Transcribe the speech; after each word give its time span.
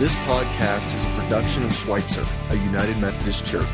This 0.00 0.14
podcast 0.14 0.94
is 0.94 1.04
a 1.04 1.22
production 1.22 1.62
of 1.62 1.74
Schweitzer, 1.74 2.24
a 2.48 2.54
United 2.54 2.96
Methodist 2.96 3.44
Church, 3.44 3.68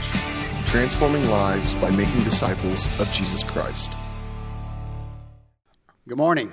transforming 0.66 1.24
lives 1.30 1.72
by 1.76 1.88
making 1.92 2.24
disciples 2.24 2.84
of 2.98 3.08
Jesus 3.12 3.44
Christ. 3.44 3.92
Good 6.08 6.18
morning. 6.18 6.50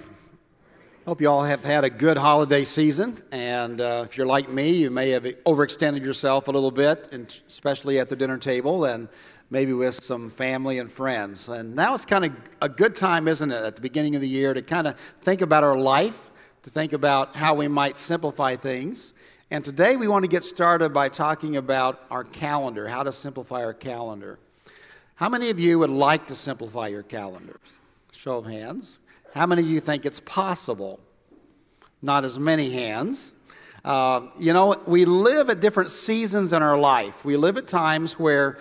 Hope 1.07 1.21
you 1.21 1.27
all 1.27 1.43
have 1.43 1.65
had 1.65 1.85
a 1.85 1.89
good 1.89 2.17
holiday 2.17 2.65
season, 2.65 3.17
and 3.31 3.81
uh, 3.81 4.03
if 4.05 4.15
you're 4.15 4.27
like 4.27 4.47
me, 4.47 4.73
you 4.73 4.91
may 4.91 5.09
have 5.09 5.23
overextended 5.23 6.05
yourself 6.05 6.47
a 6.47 6.51
little 6.51 6.69
bit, 6.69 7.09
and 7.11 7.35
especially 7.47 7.97
at 7.97 8.09
the 8.09 8.15
dinner 8.15 8.37
table 8.37 8.85
and 8.85 9.09
maybe 9.49 9.73
with 9.73 9.95
some 9.95 10.29
family 10.29 10.77
and 10.77 10.91
friends. 10.91 11.49
And 11.49 11.75
now 11.75 11.95
it's 11.95 12.05
kind 12.05 12.25
of 12.25 12.35
a 12.61 12.69
good 12.69 12.95
time, 12.95 13.27
isn't 13.27 13.51
it, 13.51 13.63
at 13.63 13.75
the 13.75 13.81
beginning 13.81 14.13
of 14.13 14.21
the 14.21 14.29
year 14.29 14.53
to 14.53 14.61
kind 14.61 14.85
of 14.85 14.99
think 15.21 15.41
about 15.41 15.63
our 15.63 15.75
life, 15.75 16.29
to 16.61 16.69
think 16.69 16.93
about 16.93 17.35
how 17.35 17.55
we 17.55 17.67
might 17.67 17.97
simplify 17.97 18.55
things. 18.55 19.12
And 19.53 19.63
today 19.63 19.97
we 19.97 20.07
want 20.07 20.23
to 20.23 20.27
get 20.27 20.41
started 20.41 20.93
by 20.93 21.09
talking 21.09 21.57
about 21.57 22.01
our 22.09 22.23
calendar, 22.23 22.87
how 22.87 23.03
to 23.03 23.11
simplify 23.11 23.63
our 23.63 23.75
calendar. 23.75 24.39
How 25.13 25.29
many 25.29 25.51
of 25.51 25.59
you 25.59 25.77
would 25.77 25.91
like 25.91 26.25
to 26.29 26.33
simplify 26.33 26.87
your 26.87 27.03
calendars? 27.03 27.59
Show 28.13 28.37
of 28.37 28.47
hands. 28.47 28.97
How 29.35 29.45
many 29.45 29.61
of 29.61 29.67
you 29.67 29.79
think 29.79 30.07
it's 30.07 30.19
possible? 30.21 30.99
Not 32.01 32.25
as 32.25 32.39
many 32.39 32.71
hands. 32.71 33.33
Uh, 33.85 34.21
you 34.39 34.53
know, 34.53 34.81
we 34.87 35.05
live 35.05 35.51
at 35.51 35.59
different 35.59 35.91
seasons 35.91 36.51
in 36.51 36.63
our 36.63 36.79
life. 36.79 37.23
We 37.23 37.37
live 37.37 37.55
at 37.55 37.67
times 37.67 38.17
where 38.17 38.57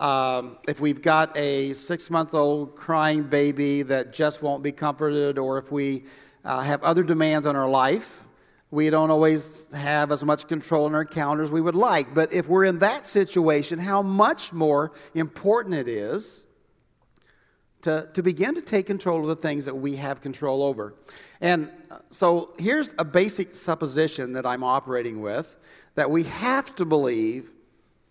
um, 0.00 0.58
if 0.66 0.80
we've 0.80 1.02
got 1.02 1.36
a 1.36 1.72
six 1.72 2.10
month 2.10 2.34
old 2.34 2.74
crying 2.74 3.22
baby 3.22 3.82
that 3.82 4.12
just 4.12 4.42
won't 4.42 4.64
be 4.64 4.72
comforted, 4.72 5.38
or 5.38 5.58
if 5.58 5.70
we 5.70 6.02
uh, 6.44 6.62
have 6.62 6.82
other 6.82 7.04
demands 7.04 7.46
on 7.46 7.54
our 7.54 7.68
life, 7.68 8.24
we 8.72 8.88
don't 8.88 9.10
always 9.10 9.70
have 9.74 10.10
as 10.10 10.24
much 10.24 10.48
control 10.48 10.86
in 10.86 10.94
our 10.94 11.04
calendar 11.04 11.44
as 11.44 11.52
we 11.52 11.60
would 11.60 11.76
like. 11.76 12.14
But 12.14 12.32
if 12.32 12.48
we're 12.48 12.64
in 12.64 12.78
that 12.78 13.06
situation, 13.06 13.78
how 13.78 14.00
much 14.00 14.50
more 14.52 14.92
important 15.14 15.74
it 15.74 15.88
is 15.88 16.46
to, 17.82 18.08
to 18.14 18.22
begin 18.22 18.54
to 18.54 18.62
take 18.62 18.86
control 18.86 19.20
of 19.20 19.26
the 19.26 19.36
things 19.36 19.66
that 19.66 19.76
we 19.76 19.96
have 19.96 20.22
control 20.22 20.62
over. 20.62 20.94
And 21.42 21.70
uh, 21.90 21.98
so 22.08 22.54
here's 22.58 22.94
a 22.98 23.04
basic 23.04 23.54
supposition 23.54 24.32
that 24.32 24.46
I'm 24.46 24.64
operating 24.64 25.20
with 25.20 25.58
that 25.94 26.10
we 26.10 26.22
have 26.22 26.74
to 26.76 26.86
believe 26.86 27.50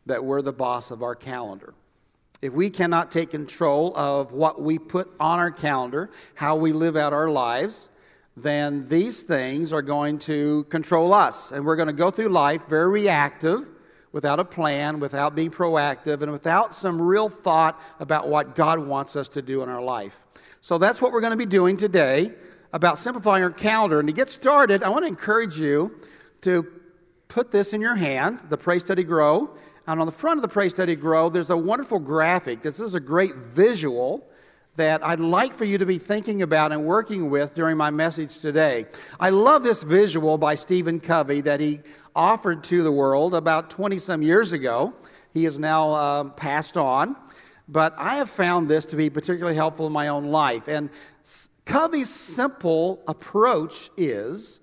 that 0.05 0.23
we're 0.23 0.43
the 0.43 0.53
boss 0.53 0.91
of 0.91 1.01
our 1.01 1.15
calendar. 1.15 1.73
If 2.39 2.53
we 2.53 2.69
cannot 2.69 3.11
take 3.11 3.31
control 3.31 3.97
of 3.97 4.31
what 4.31 4.61
we 4.61 4.77
put 4.77 5.11
on 5.19 5.39
our 5.39 5.51
calendar, 5.51 6.11
how 6.35 6.55
we 6.55 6.71
live 6.71 6.95
out 6.95 7.13
our 7.13 7.29
lives, 7.29 7.90
then 8.37 8.85
these 8.85 9.23
things 9.23 9.73
are 9.73 9.81
going 9.81 10.19
to 10.19 10.63
control 10.65 11.13
us. 11.13 11.51
And 11.51 11.65
we're 11.65 11.75
going 11.75 11.87
to 11.87 11.93
go 11.93 12.11
through 12.11 12.29
life 12.29 12.67
very 12.67 12.89
reactive 12.89 13.69
without 14.11 14.39
a 14.39 14.45
plan, 14.45 14.99
without 14.99 15.35
being 15.35 15.51
proactive, 15.51 16.21
and 16.21 16.31
without 16.31 16.73
some 16.73 17.01
real 17.01 17.29
thought 17.29 17.81
about 17.99 18.27
what 18.27 18.55
God 18.55 18.79
wants 18.79 19.15
us 19.15 19.29
to 19.29 19.41
do 19.41 19.63
in 19.63 19.69
our 19.69 19.81
life. 19.81 20.23
So 20.61 20.77
that's 20.77 21.01
what 21.01 21.11
we're 21.11 21.21
going 21.21 21.31
to 21.31 21.37
be 21.37 21.45
doing 21.45 21.77
today 21.77 22.33
about 22.73 22.97
simplifying 22.97 23.43
our 23.43 23.51
calendar. 23.51 23.99
And 23.99 24.07
to 24.07 24.13
get 24.13 24.29
started, 24.29 24.83
I 24.83 24.89
want 24.89 25.03
to 25.03 25.07
encourage 25.07 25.59
you 25.59 25.99
to 26.41 26.65
put 27.27 27.51
this 27.51 27.73
in 27.73 27.81
your 27.81 27.95
hand, 27.95 28.41
the 28.49 28.57
Pray 28.57 28.79
Study 28.79 29.03
Grow. 29.03 29.49
And 29.87 29.99
on 29.99 30.05
the 30.05 30.11
front 30.11 30.37
of 30.37 30.41
the 30.41 30.47
Pray 30.47 30.69
Study 30.69 30.95
Grow, 30.95 31.29
there's 31.29 31.49
a 31.49 31.57
wonderful 31.57 31.99
graphic. 31.99 32.61
This 32.61 32.79
is 32.79 32.95
a 32.95 32.99
great 32.99 33.35
visual 33.35 34.27
that 34.75 35.05
I'd 35.05 35.19
like 35.19 35.53
for 35.53 35.65
you 35.65 35.77
to 35.77 35.85
be 35.85 35.97
thinking 35.97 36.41
about 36.41 36.71
and 36.71 36.85
working 36.85 37.29
with 37.29 37.53
during 37.53 37.75
my 37.75 37.89
message 37.89 38.39
today. 38.39 38.85
I 39.19 39.29
love 39.29 39.63
this 39.63 39.83
visual 39.83 40.37
by 40.37 40.55
Stephen 40.55 40.99
Covey 40.99 41.41
that 41.41 41.59
he 41.59 41.81
offered 42.15 42.63
to 42.65 42.81
the 42.81 42.91
world 42.91 43.35
about 43.35 43.69
20 43.69 43.97
some 43.97 44.21
years 44.21 44.53
ago. 44.53 44.93
He 45.33 45.45
is 45.45 45.59
now 45.59 45.91
uh, 45.91 46.23
passed 46.25 46.77
on, 46.77 47.17
but 47.67 47.93
I 47.97 48.15
have 48.15 48.29
found 48.29 48.69
this 48.69 48.85
to 48.87 48.95
be 48.95 49.09
particularly 49.09 49.55
helpful 49.55 49.87
in 49.87 49.93
my 49.93 50.07
own 50.07 50.27
life. 50.27 50.67
And 50.67 50.89
Covey's 51.65 52.09
simple 52.09 53.01
approach 53.07 53.89
is, 53.97 54.61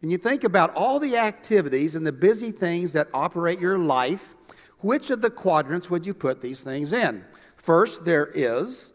and 0.00 0.10
you 0.10 0.16
think 0.16 0.42
about 0.42 0.74
all 0.74 0.98
the 0.98 1.18
activities 1.18 1.96
and 1.96 2.06
the 2.06 2.12
busy 2.12 2.50
things 2.50 2.94
that 2.94 3.08
operate 3.12 3.60
your 3.60 3.78
life, 3.78 4.34
which 4.78 5.10
of 5.10 5.20
the 5.20 5.30
quadrants 5.30 5.90
would 5.90 6.06
you 6.06 6.14
put 6.14 6.40
these 6.40 6.62
things 6.62 6.94
in? 6.94 7.24
First, 7.56 8.06
there 8.06 8.30
is 8.34 8.94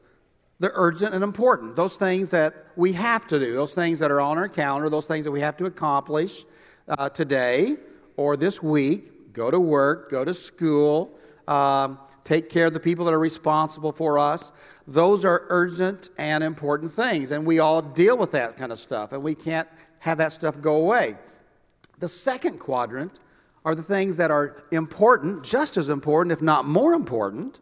the 0.60 0.72
urgent 0.74 1.14
and 1.14 1.24
important, 1.24 1.76
those 1.76 1.98
things 1.98 2.30
that 2.30 2.54
we 2.76 2.94
have 2.94 3.28
to 3.28 3.40
do, 3.40 3.54
those 3.54 3.76
things 3.76 4.00
that 4.00 4.12
are 4.12 4.22
on 4.22 4.38
our 4.38 4.48
calendar, 4.48 4.90
those 4.90 5.08
things 5.08 5.26
that 5.26 5.32
we 5.32 5.42
have 5.42 5.58
to 5.58 5.66
accomplish 5.66 6.46
uh, 6.88 7.10
today 7.10 7.76
or 8.16 8.38
this 8.38 8.64
week. 8.64 9.34
Go 9.34 9.52
to 9.52 9.60
work, 9.60 10.10
go 10.10 10.24
to 10.24 10.34
school, 10.34 11.20
um, 11.48 12.00
take 12.24 12.50
care 12.50 12.68
of 12.68 12.74
the 12.74 12.80
people 12.80 13.04
that 13.06 13.14
are 13.14 13.20
responsible 13.20 13.92
for 13.92 14.18
us. 14.18 14.54
Those 14.88 15.26
are 15.26 15.46
urgent 15.50 16.10
and 16.18 16.42
important 16.44 16.94
things, 16.94 17.32
and 17.32 17.46
we 17.46 17.60
all 17.60 17.82
deal 17.82 18.18
with 18.18 18.32
that 18.32 18.56
kind 18.56 18.72
of 18.72 18.80
stuff, 18.80 19.12
and 19.12 19.22
we 19.22 19.36
can't 19.36 19.68
have 20.00 20.20
that 20.20 20.32
stuff 20.32 20.62
go 20.62 20.78
away. 20.78 21.16
The 22.00 22.08
second 22.08 22.60
quadrant 22.60 23.20
are 23.66 23.76
the 23.76 23.84
things 23.84 24.16
that 24.18 24.32
are 24.32 24.64
important, 24.72 25.44
just 25.44 25.76
as 25.76 25.90
important, 25.90 26.32
if 26.32 26.42
not 26.42 26.66
more 26.66 26.94
important, 26.94 27.60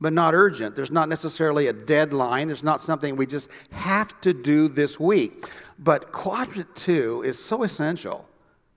but 0.00 0.12
not 0.12 0.34
urgent. 0.34 0.74
There's 0.76 0.90
not 0.90 1.08
necessarily 1.08 1.66
a 1.66 1.72
deadline. 1.72 2.48
There's 2.48 2.64
not 2.64 2.80
something 2.80 3.16
we 3.16 3.26
just 3.26 3.50
have 3.72 4.18
to 4.22 4.32
do 4.32 4.68
this 4.68 4.98
week. 4.98 5.44
But 5.78 6.12
quadrant 6.12 6.74
two 6.74 7.22
is 7.24 7.38
so 7.38 7.62
essential 7.62 8.26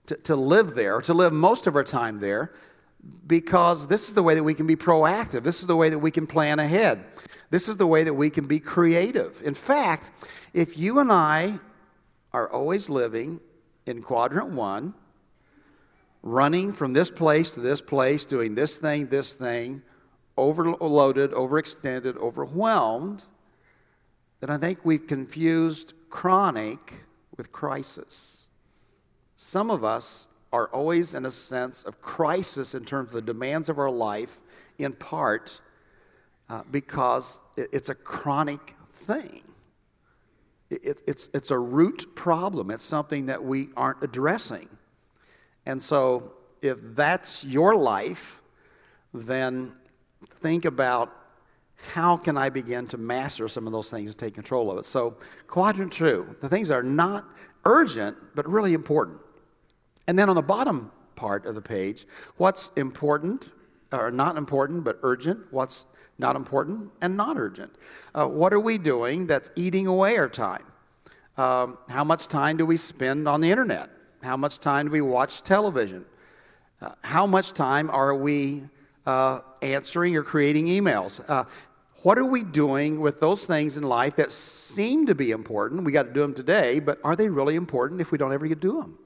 to, 0.08 0.16
to 0.16 0.36
live 0.36 0.76
there, 0.76 1.00
to 1.02 1.14
live 1.14 1.32
most 1.32 1.66
of 1.68 1.76
our 1.76 1.84
time 1.84 2.20
there, 2.20 2.54
because 3.26 3.88
this 3.88 4.10
is 4.10 4.16
the 4.16 4.24
way 4.24 4.36
that 4.36 4.44
we 4.44 4.54
can 4.54 4.68
be 4.68 4.76
proactive. 4.76 5.44
This 5.44 5.62
is 5.62 5.68
the 5.68 5.76
way 5.76 5.90
that 5.90 6.00
we 6.00 6.12
can 6.12 6.28
plan 6.28 6.60
ahead. 6.60 7.06
This 7.50 7.70
is 7.70 7.78
the 7.78 7.88
way 7.88 8.04
that 8.04 8.14
we 8.14 8.30
can 8.30 8.48
be 8.48 8.60
creative. 8.60 9.42
In 9.44 9.54
fact, 9.54 10.12
if 10.54 10.78
you 10.78 11.00
and 11.00 11.12
I 11.12 11.60
are 12.34 12.52
always 12.52 12.90
living 12.90 13.40
in 13.86 14.02
quadrant 14.02 14.50
one, 14.50 14.94
running 16.22 16.72
from 16.72 16.94
this 16.94 17.12
place 17.12 17.52
to 17.52 17.60
this 17.60 17.82
place, 17.82 18.26
doing 18.26 18.56
this 18.56 18.78
thing, 18.78 19.08
this 19.08 19.36
thing, 19.36 19.84
overloaded, 20.38 21.32
overextended, 21.32 22.18
overwhelmed, 22.18 23.26
then 24.40 24.50
I 24.50 24.58
think 24.58 24.80
we've 24.84 25.08
confused 25.08 25.94
chronic 26.10 26.94
with 27.38 27.52
crisis. 27.52 28.48
Some 29.36 29.70
of 29.70 29.84
us 29.84 30.28
are 30.52 30.68
always 30.68 31.16
in 31.16 31.26
a 31.26 31.32
sense 31.32 31.84
of 31.84 32.02
crisis 32.02 32.76
in 32.76 32.86
terms 32.86 33.10
of 33.10 33.26
the 33.26 33.34
demands 33.34 33.70
of 33.70 33.80
our 33.80 33.90
life, 33.90 34.40
in 34.78 34.94
part 34.94 35.62
uh, 36.50 36.62
because 36.70 37.42
it's 37.56 37.90
a 37.90 37.96
chronic 37.96 38.76
thing. 38.94 39.42
It, 40.70 41.02
it's, 41.08 41.30
it's 41.34 41.52
a 41.52 41.58
root 41.58 42.16
problem, 42.16 42.72
it's 42.72 42.84
something 42.84 43.28
that 43.28 43.44
we 43.44 43.70
aren't 43.78 44.04
addressing. 44.04 44.70
And 45.66 45.82
so, 45.82 46.34
if 46.62 46.78
that's 46.82 47.44
your 47.44 47.76
life, 47.76 48.42
then 49.14 49.74
think 50.42 50.66
about 50.66 51.12
how 51.94 52.18
can 52.18 52.38
I 52.38 52.50
begin 52.50 52.88
to 52.88 52.98
master 52.98 53.48
some 53.48 53.68
of 53.68 53.74
those 53.74 53.90
things 53.90 54.12
and 54.12 54.18
take 54.18 54.34
control 54.34 54.72
of 54.72 54.78
it. 54.78 54.86
So, 54.86 55.18
quadrant 55.48 55.92
two, 55.92 56.36
the 56.40 56.50
things 56.50 56.70
that 56.70 56.76
are 56.76 56.84
not 56.84 57.26
urgent 57.66 58.18
but 58.36 58.48
really 58.48 58.74
important. 58.74 59.20
And 60.08 60.18
then 60.18 60.30
on 60.30 60.36
the 60.36 60.42
bottom 60.42 60.92
part 61.16 61.46
of 61.46 61.56
the 61.56 61.62
page, 61.62 62.06
what's 62.38 62.72
important 62.76 63.50
or 63.92 64.12
not 64.12 64.38
important 64.38 64.84
but 64.84 65.00
urgent, 65.04 65.40
what's 65.52 65.86
not 66.18 66.36
important 66.36 66.92
and 67.02 67.18
not 67.18 67.38
urgent. 67.38 67.74
Uh, 68.14 68.28
what 68.28 68.54
are 68.54 68.60
we 68.60 68.78
doing 68.78 69.28
that's 69.28 69.50
eating 69.56 69.88
away 69.88 70.18
our 70.18 70.30
time? 70.30 70.64
Um, 71.38 71.78
how 71.90 72.04
much 72.04 72.28
time 72.28 72.58
do 72.58 72.66
we 72.66 72.78
spend 72.78 73.28
on 73.28 73.42
the 73.42 73.50
internet? 73.50 73.90
How 74.22 74.38
much 74.38 74.60
time 74.60 74.88
do 74.88 74.92
we 74.92 75.02
watch 75.02 75.42
television? 75.42 76.06
Uh, 76.82 76.92
how 77.02 77.26
much 77.26 77.54
time 77.54 77.90
are 77.90 78.14
we 78.16 78.64
uh, 79.06 79.40
answering 79.64 80.16
or 80.16 80.24
creating 80.24 80.68
emails. 80.68 81.24
Uh, 81.28 81.46
what 82.04 82.20
are 82.20 82.26
we 82.26 82.44
doing 82.44 83.00
with 83.00 83.20
those 83.20 83.46
things 83.46 83.78
in 83.78 83.84
life 83.84 84.18
that 84.18 84.30
seem 84.30 85.06
to 85.06 85.16
be 85.16 85.32
important? 85.32 85.84
We 85.84 85.94
got 85.94 86.04
to 86.04 86.14
do 86.14 86.22
them 86.22 86.34
today, 86.34 86.80
but 86.80 87.00
are 87.04 87.16
they 87.16 87.30
really 87.30 87.56
important 87.56 88.02
if 88.02 88.12
we 88.12 88.18
don't 88.18 88.34
ever 88.34 88.46
get 88.46 88.62
to 88.62 88.68
do 88.68 88.82
them? 88.82 88.98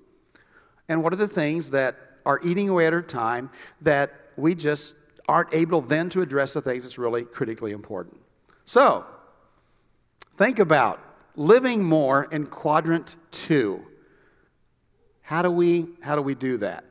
And 0.89 1.03
what 1.03 1.13
are 1.13 1.17
the 1.17 1.27
things 1.27 1.71
that 1.71 1.95
are 2.25 2.41
eating 2.43 2.69
away 2.69 2.87
at 2.87 2.93
our 2.93 3.01
time 3.01 3.51
that 3.81 4.13
we 4.35 4.55
just 4.55 4.95
aren't 5.27 5.53
able 5.53 5.81
then 5.81 6.09
to 6.09 6.21
address 6.21 6.53
the 6.53 6.61
things 6.61 6.83
that's 6.83 6.97
really 6.97 7.23
critically 7.23 7.71
important? 7.71 8.19
So, 8.65 9.05
think 10.37 10.59
about 10.59 10.99
living 11.35 11.83
more 11.83 12.23
in 12.31 12.47
quadrant 12.47 13.15
two. 13.31 13.85
How 15.21 15.41
do 15.41 15.51
we, 15.51 15.87
how 16.01 16.15
do, 16.15 16.21
we 16.21 16.35
do 16.35 16.57
that? 16.57 16.85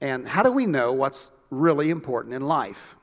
And 0.00 0.28
how 0.28 0.42
do 0.42 0.52
we 0.52 0.66
know 0.66 0.92
what's 0.92 1.30
really 1.50 1.90
important 1.90 2.34
in 2.34 2.42
life. 2.42 2.96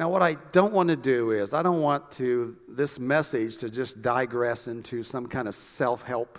Now, 0.00 0.08
what 0.08 0.22
I 0.22 0.36
don't 0.52 0.72
want 0.72 0.88
to 0.88 0.96
do 0.96 1.32
is, 1.32 1.52
I 1.52 1.62
don't 1.62 1.82
want 1.82 2.10
to, 2.12 2.56
this 2.66 2.98
message 2.98 3.58
to 3.58 3.68
just 3.68 4.00
digress 4.00 4.66
into 4.66 5.02
some 5.02 5.26
kind 5.26 5.46
of 5.46 5.54
self 5.54 6.04
help 6.04 6.38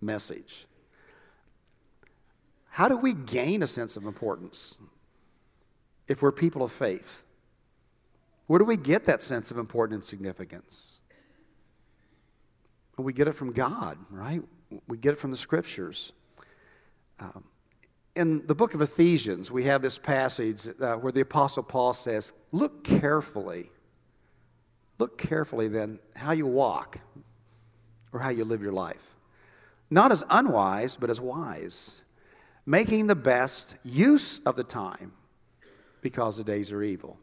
message. 0.00 0.66
how 2.70 2.88
do 2.88 2.96
we 2.96 3.12
gain 3.12 3.62
a 3.62 3.66
sense 3.66 3.98
of 3.98 4.06
importance 4.06 4.78
if 6.08 6.22
we're 6.22 6.32
people 6.32 6.62
of 6.62 6.72
faith? 6.72 7.22
Where 8.46 8.58
do 8.58 8.64
we 8.64 8.78
get 8.78 9.04
that 9.04 9.20
sense 9.20 9.50
of 9.50 9.58
importance 9.58 9.96
and 9.96 10.04
significance? 10.04 11.02
Well, 12.96 13.04
we 13.04 13.12
get 13.12 13.28
it 13.28 13.32
from 13.32 13.52
God, 13.52 13.98
right? 14.08 14.40
We 14.88 14.96
get 14.96 15.12
it 15.12 15.18
from 15.18 15.32
the 15.32 15.36
scriptures. 15.36 16.14
Um, 17.20 17.44
in 18.16 18.46
the 18.46 18.54
book 18.54 18.72
of 18.72 18.80
Ephesians, 18.80 19.52
we 19.52 19.64
have 19.64 19.82
this 19.82 19.98
passage 19.98 20.66
uh, 20.80 20.94
where 20.96 21.12
the 21.12 21.20
Apostle 21.20 21.62
Paul 21.62 21.92
says, 21.92 22.32
Look 22.50 22.82
carefully, 22.82 23.70
look 24.98 25.18
carefully 25.18 25.68
then 25.68 25.98
how 26.16 26.32
you 26.32 26.46
walk 26.46 26.98
or 28.12 28.20
how 28.20 28.30
you 28.30 28.44
live 28.44 28.62
your 28.62 28.72
life. 28.72 29.14
Not 29.90 30.10
as 30.12 30.24
unwise, 30.30 30.96
but 30.96 31.10
as 31.10 31.20
wise, 31.20 32.02
making 32.64 33.06
the 33.06 33.14
best 33.14 33.76
use 33.84 34.40
of 34.40 34.56
the 34.56 34.64
time 34.64 35.12
because 36.00 36.38
the 36.38 36.44
days 36.44 36.72
are 36.72 36.82
evil. 36.82 37.18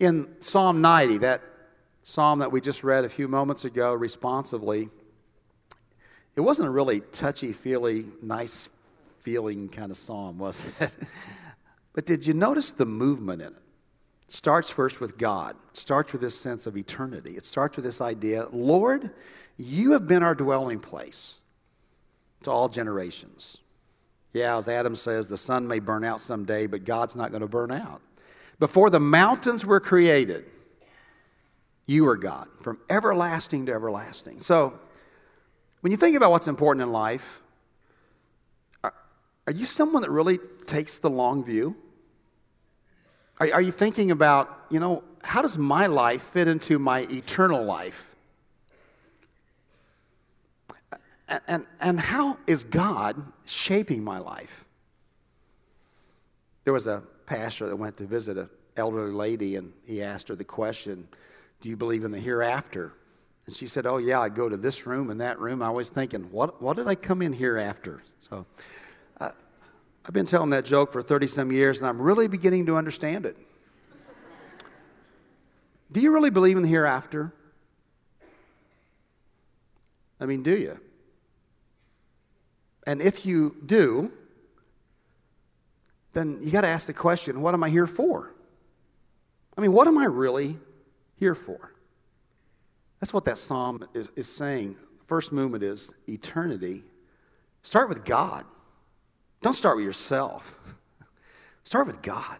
In 0.00 0.28
Psalm 0.40 0.80
90, 0.80 1.18
that 1.18 1.42
psalm 2.02 2.40
that 2.40 2.50
we 2.50 2.60
just 2.60 2.82
read 2.82 3.04
a 3.04 3.08
few 3.08 3.28
moments 3.28 3.64
ago 3.64 3.94
responsively, 3.94 4.88
it 6.34 6.40
wasn't 6.40 6.66
a 6.66 6.70
really 6.70 7.00
touchy 7.00 7.52
feely, 7.52 8.06
nice 8.20 8.68
feeling 9.20 9.68
kind 9.68 9.90
of 9.90 9.96
psalm, 9.96 10.38
wasn't 10.38 10.80
it? 10.80 10.90
but 11.92 12.06
did 12.06 12.26
you 12.26 12.34
notice 12.34 12.72
the 12.72 12.86
movement 12.86 13.42
in 13.42 13.48
it? 13.48 13.54
it? 13.54 14.32
Starts 14.32 14.70
first 14.70 15.00
with 15.00 15.18
God. 15.18 15.56
It 15.70 15.76
starts 15.76 16.12
with 16.12 16.20
this 16.20 16.38
sense 16.38 16.66
of 16.66 16.76
eternity. 16.76 17.32
It 17.36 17.44
starts 17.44 17.76
with 17.76 17.84
this 17.84 18.00
idea, 18.00 18.46
Lord, 18.52 19.10
you 19.56 19.92
have 19.92 20.06
been 20.06 20.22
our 20.22 20.34
dwelling 20.34 20.80
place 20.80 21.40
to 22.44 22.50
all 22.50 22.68
generations. 22.68 23.58
Yeah, 24.32 24.56
as 24.56 24.68
Adam 24.68 24.94
says, 24.94 25.28
the 25.28 25.36
sun 25.36 25.66
may 25.66 25.80
burn 25.80 26.04
out 26.04 26.20
someday, 26.20 26.66
but 26.66 26.84
God's 26.84 27.16
not 27.16 27.30
going 27.30 27.42
to 27.42 27.48
burn 27.48 27.72
out. 27.72 28.00
Before 28.58 28.90
the 28.90 29.00
mountains 29.00 29.66
were 29.66 29.80
created, 29.80 30.44
you 31.86 32.06
are 32.08 32.16
God, 32.16 32.46
from 32.60 32.78
everlasting 32.88 33.66
to 33.66 33.72
everlasting. 33.72 34.40
So, 34.40 34.78
when 35.80 35.90
you 35.90 35.96
think 35.96 36.16
about 36.16 36.30
what's 36.30 36.46
important 36.46 36.82
in 36.82 36.92
life, 36.92 37.42
are 39.46 39.52
you 39.52 39.64
someone 39.64 40.02
that 40.02 40.10
really 40.10 40.38
takes 40.66 40.98
the 40.98 41.10
long 41.10 41.44
view? 41.44 41.76
Are, 43.38 43.54
are 43.54 43.62
you 43.62 43.72
thinking 43.72 44.10
about, 44.10 44.66
you 44.70 44.78
know, 44.78 45.02
how 45.22 45.42
does 45.42 45.58
my 45.58 45.86
life 45.86 46.22
fit 46.22 46.48
into 46.48 46.78
my 46.78 47.00
eternal 47.10 47.64
life? 47.64 48.14
And, 51.28 51.40
and, 51.46 51.66
and 51.80 52.00
how 52.00 52.38
is 52.46 52.64
God 52.64 53.22
shaping 53.44 54.04
my 54.04 54.18
life? 54.18 54.64
There 56.64 56.72
was 56.72 56.86
a 56.86 57.02
pastor 57.26 57.68
that 57.68 57.76
went 57.76 57.96
to 57.98 58.04
visit 58.04 58.36
an 58.36 58.50
elderly 58.76 59.12
lady, 59.12 59.56
and 59.56 59.72
he 59.84 60.02
asked 60.02 60.28
her 60.28 60.36
the 60.36 60.44
question, 60.44 61.08
Do 61.60 61.68
you 61.68 61.76
believe 61.76 62.04
in 62.04 62.10
the 62.10 62.20
hereafter? 62.20 62.92
And 63.46 63.54
she 63.54 63.66
said, 63.66 63.86
Oh, 63.86 63.96
yeah, 63.96 64.20
I 64.20 64.28
go 64.28 64.48
to 64.48 64.56
this 64.56 64.86
room 64.86 65.10
and 65.10 65.20
that 65.20 65.38
room. 65.38 65.62
I 65.62 65.70
was 65.70 65.90
thinking, 65.90 66.30
What, 66.30 66.60
what 66.60 66.76
did 66.76 66.88
I 66.88 66.94
come 66.94 67.22
in 67.22 67.32
here 67.32 67.56
after? 67.56 68.02
So 68.28 68.46
I've 70.06 70.14
been 70.14 70.26
telling 70.26 70.50
that 70.50 70.64
joke 70.64 70.92
for 70.92 71.02
30 71.02 71.26
some 71.26 71.52
years, 71.52 71.80
and 71.80 71.88
I'm 71.88 72.00
really 72.00 72.26
beginning 72.26 72.66
to 72.66 72.76
understand 72.76 73.26
it. 73.26 73.36
Do 75.92 76.00
you 76.00 76.12
really 76.12 76.30
believe 76.30 76.56
in 76.56 76.62
the 76.62 76.68
hereafter? 76.68 77.32
I 80.20 80.26
mean, 80.26 80.42
do 80.42 80.56
you? 80.56 80.78
And 82.86 83.02
if 83.02 83.26
you 83.26 83.56
do, 83.64 84.12
then 86.12 86.38
you 86.40 86.50
got 86.50 86.62
to 86.62 86.68
ask 86.68 86.86
the 86.86 86.92
question 86.92 87.40
what 87.40 87.54
am 87.54 87.62
I 87.62 87.70
here 87.70 87.86
for? 87.86 88.34
I 89.56 89.60
mean, 89.60 89.72
what 89.72 89.88
am 89.88 89.98
I 89.98 90.04
really 90.04 90.58
here 91.16 91.34
for? 91.34 91.72
That's 93.00 93.12
what 93.12 93.24
that 93.24 93.38
psalm 93.38 93.86
is, 93.94 94.10
is 94.16 94.32
saying. 94.32 94.76
First 95.06 95.32
movement 95.32 95.64
is 95.64 95.92
eternity. 96.08 96.84
Start 97.62 97.88
with 97.88 98.04
God. 98.04 98.44
Don't 99.42 99.54
start 99.54 99.76
with 99.76 99.84
yourself, 99.84 100.58
start 101.64 101.86
with 101.86 102.02
God. 102.02 102.38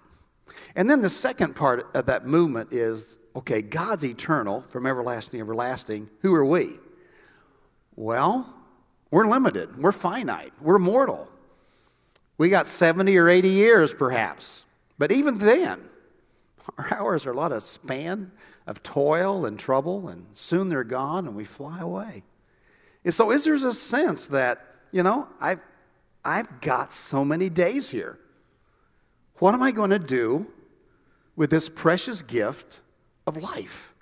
And 0.77 0.89
then 0.89 1.01
the 1.01 1.11
second 1.11 1.57
part 1.57 1.95
of 1.95 2.07
that 2.07 2.27
movement 2.27 2.73
is 2.73 3.19
okay, 3.35 3.63
God's 3.63 4.05
eternal, 4.05 4.61
from 4.61 4.87
everlasting 4.87 5.41
everlasting. 5.41 6.11
Who 6.21 6.35
are 6.35 6.45
we? 6.45 6.79
Well, 7.97 8.53
we're 9.11 9.27
limited, 9.27 9.79
we're 9.79 9.93
finite, 9.93 10.53
we're 10.61 10.79
mortal. 10.79 11.29
We 12.39 12.49
got 12.49 12.67
70 12.67 13.17
or 13.19 13.29
80 13.29 13.49
years 13.49 13.93
perhaps. 13.93 14.65
But 14.99 15.13
even 15.13 15.39
then, 15.39 15.81
our 16.79 16.95
hours 16.95 17.27
are 17.27 17.33
a 17.33 17.37
lot 17.37 17.53
of 17.53 17.63
span 17.63 18.33
of 18.67 18.83
toil 18.83 19.47
and 19.47 19.59
trouble, 19.59 20.09
and 20.09 20.27
soon 20.33 20.69
they're 20.69 20.85
gone 20.85 21.27
and 21.27 21.35
we 21.35 21.45
fly 21.45 21.81
away. 21.81 22.23
And 23.05 23.15
so, 23.15 23.31
is 23.31 23.45
there 23.45 23.55
a 23.55 23.73
sense 23.73 24.27
that, 24.29 24.65
you 24.93 25.03
know, 25.03 25.27
I've, 25.41 25.61
I've 26.25 26.61
got 26.61 26.93
so 26.93 27.25
many 27.25 27.49
days 27.49 27.91
here. 27.91 28.19
What 29.39 29.55
am 29.55 29.63
I 29.63 29.73
going 29.73 29.91
to 29.91 29.99
do 29.99 30.47
with 31.35 31.51
this 31.51 31.69
precious 31.69 32.23
gift 32.23 32.81
of 33.27 33.37
life? 33.37 33.95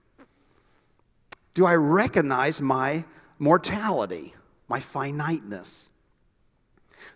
Do 1.54 1.66
I 1.66 1.74
recognize 1.74 2.60
my 2.60 3.04
mortality, 3.38 4.34
my 4.68 4.80
finiteness? 4.80 5.90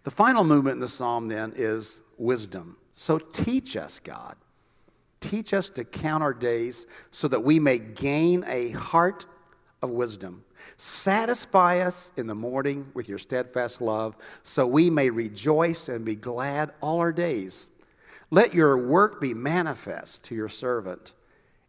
The 0.04 0.10
final 0.10 0.44
movement 0.44 0.74
in 0.74 0.80
the 0.80 0.88
psalm 0.88 1.28
then 1.28 1.52
is 1.54 2.02
wisdom. 2.18 2.76
So 2.94 3.18
teach 3.18 3.76
us, 3.76 3.98
God. 3.98 4.36
Teach 5.20 5.54
us 5.54 5.70
to 5.70 5.84
count 5.84 6.22
our 6.22 6.34
days 6.34 6.86
so 7.10 7.28
that 7.28 7.40
we 7.40 7.58
may 7.58 7.78
gain 7.78 8.44
a 8.46 8.70
heart 8.70 9.26
of 9.80 9.90
wisdom. 9.90 10.44
Satisfy 10.76 11.80
us 11.80 12.12
in 12.16 12.26
the 12.26 12.34
morning 12.34 12.90
with 12.94 13.08
your 13.08 13.18
steadfast 13.18 13.80
love, 13.80 14.16
so 14.42 14.66
we 14.66 14.90
may 14.90 15.10
rejoice 15.10 15.88
and 15.88 16.04
be 16.04 16.16
glad 16.16 16.72
all 16.80 16.98
our 16.98 17.12
days. 17.12 17.68
Let 18.30 18.54
your 18.54 18.78
work 18.78 19.20
be 19.20 19.34
manifest 19.34 20.24
to 20.24 20.34
your 20.34 20.48
servant, 20.48 21.12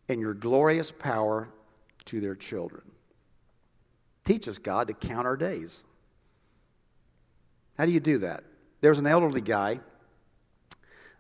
and 0.10 0.20
your 0.20 0.34
glorious 0.34 0.92
power 0.92 1.50
to 2.06 2.20
their 2.20 2.36
children. 2.36 2.84
Teach 4.26 4.48
us, 4.48 4.58
God, 4.58 4.88
to 4.88 4.94
count 4.94 5.28
our 5.28 5.38
days. 5.38 5.86
How 7.78 7.86
do 7.86 7.92
you 7.92 8.00
do 8.00 8.20
that? 8.20 8.44
There 8.82 8.92
was 8.92 9.00
an 9.00 9.08
elderly 9.08 9.42
guy 9.42 9.80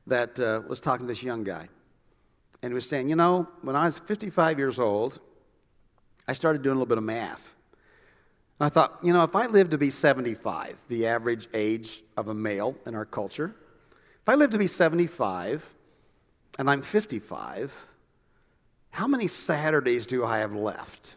that 0.07 0.39
uh, 0.39 0.61
was 0.67 0.79
talking 0.79 1.07
to 1.07 1.11
this 1.11 1.23
young 1.23 1.43
guy, 1.43 1.67
and 2.61 2.71
he 2.71 2.73
was 2.73 2.87
saying, 2.87 3.09
You 3.09 3.15
know, 3.15 3.47
when 3.61 3.75
I 3.75 3.85
was 3.85 3.97
55 3.97 4.59
years 4.59 4.79
old, 4.79 5.19
I 6.27 6.33
started 6.33 6.61
doing 6.61 6.75
a 6.75 6.79
little 6.79 6.87
bit 6.87 6.97
of 6.97 7.03
math. 7.03 7.55
And 8.59 8.67
I 8.67 8.69
thought, 8.69 8.99
you 9.03 9.13
know, 9.13 9.23
if 9.23 9.35
I 9.35 9.47
live 9.47 9.71
to 9.71 9.77
be 9.77 9.89
75, 9.89 10.79
the 10.87 11.07
average 11.07 11.47
age 11.53 12.03
of 12.15 12.27
a 12.27 12.33
male 12.33 12.75
in 12.85 12.95
our 12.95 13.05
culture, 13.05 13.55
if 14.21 14.29
I 14.29 14.35
live 14.35 14.51
to 14.51 14.57
be 14.57 14.67
75 14.67 15.73
and 16.59 16.69
I'm 16.69 16.81
55, 16.81 17.87
how 18.91 19.07
many 19.07 19.27
Saturdays 19.27 20.05
do 20.05 20.23
I 20.23 20.39
have 20.39 20.53
left? 20.53 21.15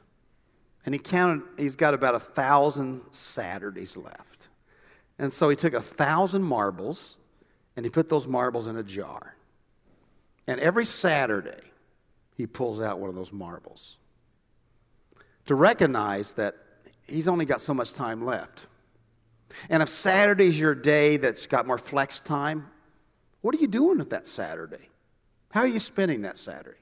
And 0.85 0.95
he 0.95 0.99
counted, 0.99 1.43
he's 1.59 1.77
got 1.77 1.95
about 1.95 2.15
a 2.15 2.21
thousand 2.21 3.03
Saturdays 3.11 3.97
left. 3.97 4.49
And 5.19 5.33
so 5.33 5.49
he 5.49 5.57
took 5.57 5.75
a 5.75 5.81
thousand 5.81 6.43
marbles 6.43 7.19
and 7.77 7.85
he 7.85 7.91
put 7.91 8.09
those 8.09 8.27
marbles 8.27 8.67
in 8.67 8.77
a 8.77 8.83
jar. 8.83 9.35
And 10.47 10.61
every 10.61 10.85
Saturday, 10.85 11.61
he 12.37 12.47
pulls 12.47 12.81
out 12.81 12.99
one 12.99 13.09
of 13.09 13.17
those 13.17 13.33
marbles 13.33 13.99
to 15.47 15.55
recognize 15.55 16.35
that 16.35 16.57
he's 17.09 17.29
only 17.29 17.45
got 17.45 17.61
so 17.61 17.75
much 17.75 17.93
time 17.93 18.25
left. 18.25 18.67
And 19.71 19.83
if 19.83 19.89
Saturday's 19.89 20.59
your 20.59 20.75
day 20.75 21.17
that's 21.17 21.47
got 21.47 21.67
more 21.67 21.79
flex 21.79 22.21
time, 22.21 22.67
what 23.41 23.55
are 23.55 23.59
you 23.59 23.69
doing 23.69 23.99
with 23.99 24.11
that 24.11 24.27
Saturday? 24.27 24.89
How 25.51 25.61
are 25.61 25.67
you 25.67 25.79
spending 25.79 26.23
that 26.23 26.37
Saturday? 26.37 26.79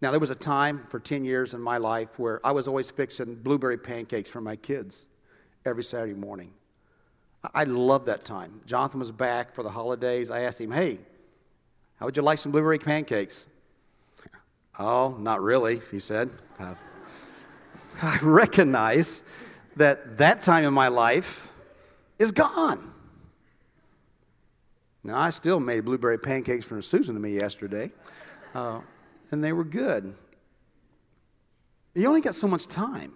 Now, 0.00 0.10
there 0.10 0.20
was 0.20 0.30
a 0.30 0.34
time 0.34 0.86
for 0.88 0.98
10 0.98 1.24
years 1.24 1.54
in 1.54 1.60
my 1.60 1.78
life 1.78 2.18
where 2.18 2.44
I 2.44 2.50
was 2.52 2.68
always 2.68 2.90
fixing 2.90 3.36
blueberry 3.36 3.78
pancakes 3.78 4.28
for 4.28 4.40
my 4.40 4.56
kids 4.56 5.06
every 5.64 5.84
Saturday 5.84 6.14
morning. 6.14 6.52
I 7.54 7.64
loved 7.64 8.06
that 8.06 8.24
time. 8.24 8.60
Jonathan 8.66 9.00
was 9.00 9.12
back 9.12 9.54
for 9.54 9.62
the 9.62 9.70
holidays. 9.70 10.30
I 10.30 10.42
asked 10.42 10.60
him, 10.60 10.70
hey, 10.70 10.98
how 11.96 12.06
would 12.06 12.16
you 12.16 12.22
like 12.22 12.38
some 12.38 12.52
blueberry 12.52 12.78
pancakes? 12.78 13.46
Oh, 14.78 15.16
not 15.18 15.40
really, 15.40 15.80
he 15.90 15.98
said. 15.98 16.30
Uh, 16.58 16.74
I 18.02 18.18
recognize 18.22 19.22
that 19.76 20.18
that 20.18 20.42
time 20.42 20.64
in 20.64 20.74
my 20.74 20.88
life 20.88 21.50
is 22.18 22.32
gone. 22.32 22.92
Now, 25.02 25.18
I 25.18 25.30
still 25.30 25.60
made 25.60 25.84
blueberry 25.84 26.18
pancakes 26.18 26.64
for 26.64 26.80
Susan 26.80 27.16
and 27.16 27.22
me 27.22 27.34
yesterday, 27.34 27.92
uh, 28.54 28.80
and 29.30 29.44
they 29.44 29.52
were 29.52 29.64
good. 29.64 30.14
You 31.94 32.08
only 32.08 32.22
got 32.22 32.34
so 32.34 32.48
much 32.48 32.66
time. 32.66 33.12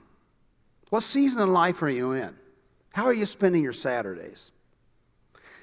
What 0.90 1.02
season 1.02 1.42
of 1.42 1.49
life 1.49 1.82
are 1.82 1.88
you 1.88 2.12
in? 2.12 2.37
How 2.92 3.04
are 3.04 3.14
you 3.14 3.25
spending 3.25 3.62
your 3.62 3.73
Saturdays? 3.73 4.52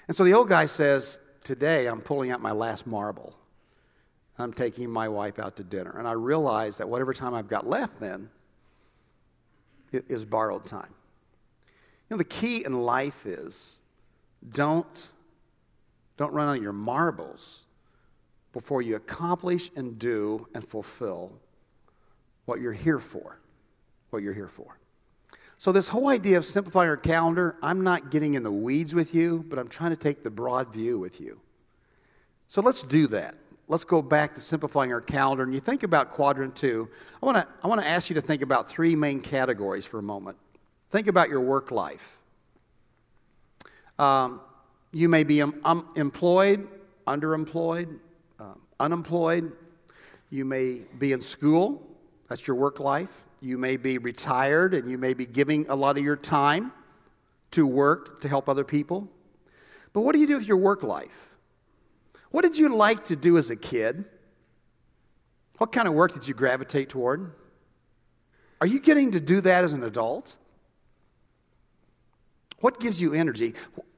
And 0.07 0.15
so 0.15 0.23
the 0.23 0.33
old 0.33 0.49
guy 0.49 0.65
says, 0.65 1.19
Today 1.43 1.85
I'm 1.85 2.01
pulling 2.01 2.31
out 2.31 2.41
my 2.41 2.51
last 2.51 2.87
marble. 2.87 3.37
I'm 4.37 4.51
taking 4.51 4.89
my 4.89 5.07
wife 5.07 5.37
out 5.37 5.57
to 5.57 5.63
dinner. 5.63 5.95
And 5.97 6.07
I 6.07 6.13
realize 6.13 6.79
that 6.79 6.89
whatever 6.89 7.13
time 7.13 7.33
I've 7.33 7.47
got 7.47 7.67
left 7.67 7.99
then 7.99 8.29
is 9.91 10.25
borrowed 10.25 10.65
time. 10.65 10.93
You 12.09 12.15
know, 12.15 12.17
the 12.17 12.23
key 12.23 12.63
in 12.65 12.73
life 12.73 13.25
is 13.25 13.81
don't, 14.47 15.09
don't 16.17 16.33
run 16.33 16.47
on 16.47 16.61
your 16.61 16.73
marbles 16.73 17.65
before 18.53 18.81
you 18.81 18.95
accomplish 18.95 19.71
and 19.75 19.97
do 19.99 20.47
and 20.53 20.63
fulfill 20.63 21.33
what 22.45 22.61
you're 22.61 22.73
here 22.73 22.99
for. 22.99 23.39
What 24.11 24.21
you're 24.21 24.33
here 24.33 24.47
for. 24.47 24.77
So, 25.57 25.71
this 25.71 25.87
whole 25.87 26.09
idea 26.09 26.37
of 26.37 26.45
simplifying 26.45 26.89
our 26.89 26.97
calendar, 26.97 27.55
I'm 27.61 27.81
not 27.81 28.11
getting 28.11 28.33
in 28.33 28.43
the 28.43 28.51
weeds 28.51 28.93
with 28.93 29.15
you, 29.15 29.45
but 29.47 29.57
I'm 29.57 29.67
trying 29.67 29.91
to 29.91 29.97
take 29.97 30.23
the 30.23 30.29
broad 30.29 30.71
view 30.71 30.99
with 30.99 31.19
you. 31.19 31.39
So, 32.47 32.61
let's 32.61 32.83
do 32.83 33.07
that. 33.07 33.35
Let's 33.67 33.83
go 33.83 34.01
back 34.01 34.35
to 34.35 34.41
simplifying 34.41 34.93
our 34.93 35.01
calendar. 35.01 35.43
And 35.43 35.53
you 35.53 35.59
think 35.59 35.83
about 35.83 36.11
quadrant 36.11 36.55
two, 36.55 36.87
I 37.21 37.25
want 37.25 37.37
to 37.37 37.47
I 37.63 37.67
wanna 37.67 37.83
ask 37.83 38.09
you 38.09 38.13
to 38.15 38.21
think 38.21 38.41
about 38.41 38.69
three 38.69 38.95
main 38.95 39.21
categories 39.21 39.85
for 39.85 39.99
a 39.99 40.03
moment. 40.03 40.37
Think 40.91 41.07
about 41.07 41.29
your 41.29 41.41
work 41.41 41.71
life. 41.71 42.19
Um, 43.97 44.41
you 44.91 45.09
may 45.09 45.23
be 45.23 45.41
um, 45.41 45.59
um, 45.65 45.89
employed, 45.95 46.67
underemployed, 47.07 47.99
uh, 48.39 48.53
unemployed. 48.79 49.51
You 50.29 50.45
may 50.45 50.81
be 50.99 51.11
in 51.11 51.21
school, 51.21 51.81
that's 52.29 52.47
your 52.47 52.55
work 52.55 52.79
life. 52.79 53.25
You 53.41 53.57
may 53.57 53.77
be 53.77 53.97
retired 53.97 54.73
and 54.73 54.89
you 54.89 54.97
may 54.97 55.13
be 55.13 55.25
giving 55.25 55.65
a 55.69 55.75
lot 55.75 55.97
of 55.97 56.03
your 56.03 56.15
time 56.15 56.71
to 57.51 57.67
work 57.67 58.21
to 58.21 58.29
help 58.29 58.49
other 58.49 58.63
people. 58.63 59.07
But 59.93 60.01
what 60.01 60.13
do 60.13 60.19
you 60.19 60.27
do 60.27 60.37
with 60.37 60.47
your 60.47 60.57
work 60.57 60.83
life? 60.83 61.34
What 62.35 62.43
did 62.43 62.57
you 62.57 62.75
like 62.75 63.05
to 63.05 63.15
do 63.15 63.37
as 63.37 63.49
a 63.49 63.55
kid? 63.55 64.03
What 65.57 65.71
kind 65.71 65.87
of 65.87 65.93
work 65.93 66.13
did 66.13 66.27
you 66.27 66.33
gravitate 66.33 66.89
toward? 66.89 67.31
Are 68.59 68.67
you 68.67 68.81
getting 68.81 69.11
to 69.11 69.21
do 69.21 69.39
that 69.39 69.63
as 69.63 69.71
an 69.71 69.83
adult? 69.83 70.35
What 72.59 72.81
gives 72.81 73.01
you 73.01 73.13
energy? 73.13 73.53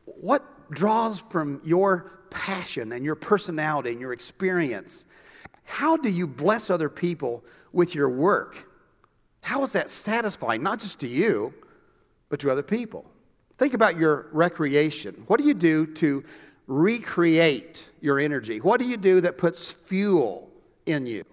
What 0.05 0.69
draws 0.69 1.19
from 1.19 1.61
your 1.63 2.11
passion 2.29 2.91
and 2.91 3.03
your 3.03 3.15
personality 3.15 3.89
and 3.89 3.99
your 3.99 4.13
experience? 4.13 5.03
How 5.63 5.97
do 5.97 6.09
you 6.09 6.27
bless 6.27 6.69
other 6.69 6.89
people 6.89 7.43
with 7.73 7.95
your 7.95 8.07
work? 8.07 8.69
How 9.41 9.63
is 9.63 9.73
that 9.73 9.89
satisfying, 9.89 10.61
not 10.61 10.79
just 10.79 10.99
to 10.99 11.07
you, 11.07 11.55
but 12.29 12.39
to 12.41 12.51
other 12.51 12.61
people? 12.61 13.09
Think 13.57 13.73
about 13.73 13.97
your 13.97 14.27
recreation. 14.31 15.23
What 15.25 15.39
do 15.39 15.47
you 15.47 15.55
do 15.55 15.87
to 15.95 16.23
recreate 16.67 17.89
your 18.01 18.19
energy? 18.19 18.59
What 18.59 18.79
do 18.79 18.85
you 18.85 18.97
do 18.97 19.21
that 19.21 19.37
puts 19.37 19.71
fuel 19.71 20.49
in 20.85 21.05
you? 21.05 21.23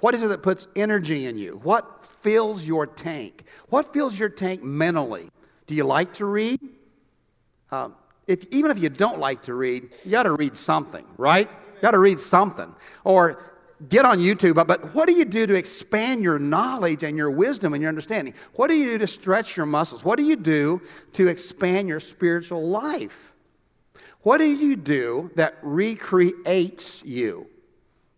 What 0.00 0.14
is 0.14 0.22
it 0.22 0.28
that 0.28 0.42
puts 0.42 0.68
energy 0.76 1.26
in 1.26 1.38
you? 1.38 1.58
What 1.62 2.04
fills 2.04 2.68
your 2.68 2.86
tank? 2.86 3.44
What 3.70 3.92
fills 3.92 4.18
your 4.18 4.28
tank 4.28 4.62
mentally? 4.62 5.28
Do 5.66 5.74
you 5.74 5.84
like 5.84 6.12
to 6.14 6.26
read? 6.26 6.60
Um, 7.70 7.94
if, 8.26 8.46
even 8.50 8.70
if 8.70 8.78
you 8.78 8.88
don't 8.88 9.18
like 9.18 9.42
to 9.42 9.54
read, 9.54 9.88
you 10.04 10.10
got 10.10 10.24
to 10.24 10.32
read 10.32 10.56
something, 10.56 11.04
right? 11.16 11.48
You 11.76 11.80
got 11.80 11.92
to 11.92 11.98
read 11.98 12.20
something. 12.20 12.74
Or 13.04 13.40
get 13.88 14.04
on 14.04 14.18
YouTube, 14.18 14.54
but, 14.54 14.66
but 14.66 14.94
what 14.94 15.08
do 15.08 15.14
you 15.14 15.24
do 15.24 15.46
to 15.46 15.54
expand 15.54 16.22
your 16.22 16.38
knowledge 16.38 17.02
and 17.02 17.16
your 17.16 17.30
wisdom 17.30 17.72
and 17.72 17.80
your 17.80 17.88
understanding? 17.88 18.34
What 18.54 18.68
do 18.68 18.74
you 18.74 18.86
do 18.92 18.98
to 18.98 19.06
stretch 19.06 19.56
your 19.56 19.66
muscles? 19.66 20.04
What 20.04 20.16
do 20.16 20.24
you 20.24 20.36
do 20.36 20.82
to 21.14 21.28
expand 21.28 21.88
your 21.88 22.00
spiritual 22.00 22.66
life? 22.66 23.32
What 24.26 24.38
do 24.38 24.44
you 24.50 24.74
do 24.74 25.30
that 25.36 25.56
recreates 25.62 27.04
you 27.04 27.46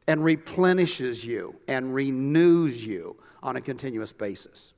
and 0.07 0.25
replenishes 0.25 1.23
you 1.23 1.57
and 1.69 1.95
renews 1.95 2.87
you 2.87 3.19
on 3.43 3.57
a 3.57 3.61
continuous 3.61 4.15
basis? 4.15 4.73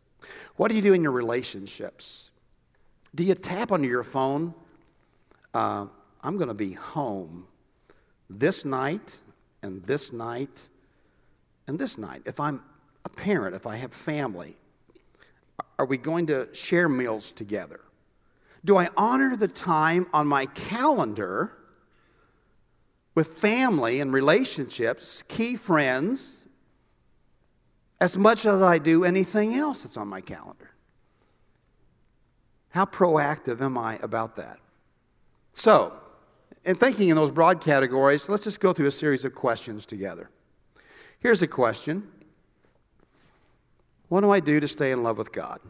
What 0.56 0.70
do 0.70 0.74
you 0.74 0.82
do 0.82 0.92
in 0.92 1.04
your 1.04 1.12
relationships? 1.12 2.32
Do 3.14 3.22
you 3.22 3.36
tap 3.36 3.70
onto 3.70 3.86
your 3.86 4.02
phone? 4.02 4.54
Uh, 5.54 5.86
I'm 6.20 6.36
going 6.36 6.48
to 6.48 6.52
be 6.54 6.72
home 6.72 7.46
this 8.28 8.64
night 8.64 9.22
and 9.62 9.84
this 9.84 10.12
night 10.12 10.68
and 11.68 11.78
this 11.78 11.96
night. 11.96 12.22
If 12.26 12.40
I'm 12.40 12.60
a 13.04 13.08
parent, 13.08 13.54
if 13.54 13.68
I 13.68 13.76
have 13.76 13.92
family, 13.92 14.56
are 15.78 15.86
we 15.86 15.96
going 15.96 16.26
to 16.26 16.52
share 16.52 16.88
meals 16.88 17.30
together? 17.30 17.82
Do 18.64 18.76
I 18.76 18.88
honor 18.96 19.36
the 19.36 19.48
time 19.48 20.06
on 20.12 20.26
my 20.26 20.46
calendar 20.46 21.56
with 23.14 23.28
family 23.28 24.00
and 24.00 24.12
relationships, 24.12 25.22
key 25.28 25.56
friends, 25.56 26.46
as 28.00 28.16
much 28.16 28.46
as 28.46 28.62
I 28.62 28.78
do 28.78 29.04
anything 29.04 29.54
else 29.54 29.82
that's 29.82 29.96
on 29.96 30.08
my 30.08 30.20
calendar? 30.20 30.70
How 32.70 32.84
proactive 32.84 33.60
am 33.60 33.76
I 33.76 33.98
about 34.02 34.36
that? 34.36 34.58
So, 35.52 35.92
in 36.64 36.76
thinking 36.76 37.08
in 37.08 37.16
those 37.16 37.30
broad 37.30 37.60
categories, 37.60 38.28
let's 38.28 38.44
just 38.44 38.60
go 38.60 38.72
through 38.72 38.86
a 38.86 38.92
series 38.92 39.24
of 39.24 39.34
questions 39.34 39.86
together. 39.86 40.30
Here's 41.18 41.42
a 41.42 41.48
question 41.48 42.08
What 44.08 44.20
do 44.20 44.30
I 44.30 44.40
do 44.40 44.60
to 44.60 44.68
stay 44.68 44.92
in 44.92 45.02
love 45.02 45.18
with 45.18 45.32
God? 45.32 45.60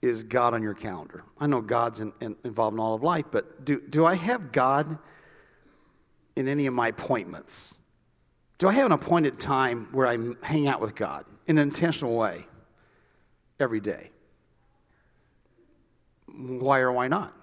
Is 0.00 0.22
God 0.22 0.54
on 0.54 0.62
your 0.62 0.74
calendar? 0.74 1.24
I 1.38 1.46
know 1.46 1.60
God's 1.60 2.00
in, 2.00 2.12
in, 2.20 2.36
involved 2.44 2.74
in 2.74 2.80
all 2.80 2.94
of 2.94 3.02
life, 3.02 3.26
but 3.30 3.64
do, 3.64 3.80
do 3.80 4.06
I 4.06 4.14
have 4.14 4.52
God 4.52 4.98
in 6.36 6.46
any 6.46 6.66
of 6.66 6.74
my 6.74 6.88
appointments? 6.88 7.80
Do 8.58 8.68
I 8.68 8.72
have 8.74 8.86
an 8.86 8.92
appointed 8.92 9.40
time 9.40 9.88
where 9.92 10.06
I 10.06 10.18
hang 10.42 10.68
out 10.68 10.80
with 10.80 10.94
God 10.94 11.24
in 11.46 11.58
an 11.58 11.68
intentional 11.68 12.16
way 12.16 12.46
every 13.58 13.80
day? 13.80 14.10
Why 16.26 16.78
or 16.78 16.92
why 16.92 17.08
not? 17.08 17.34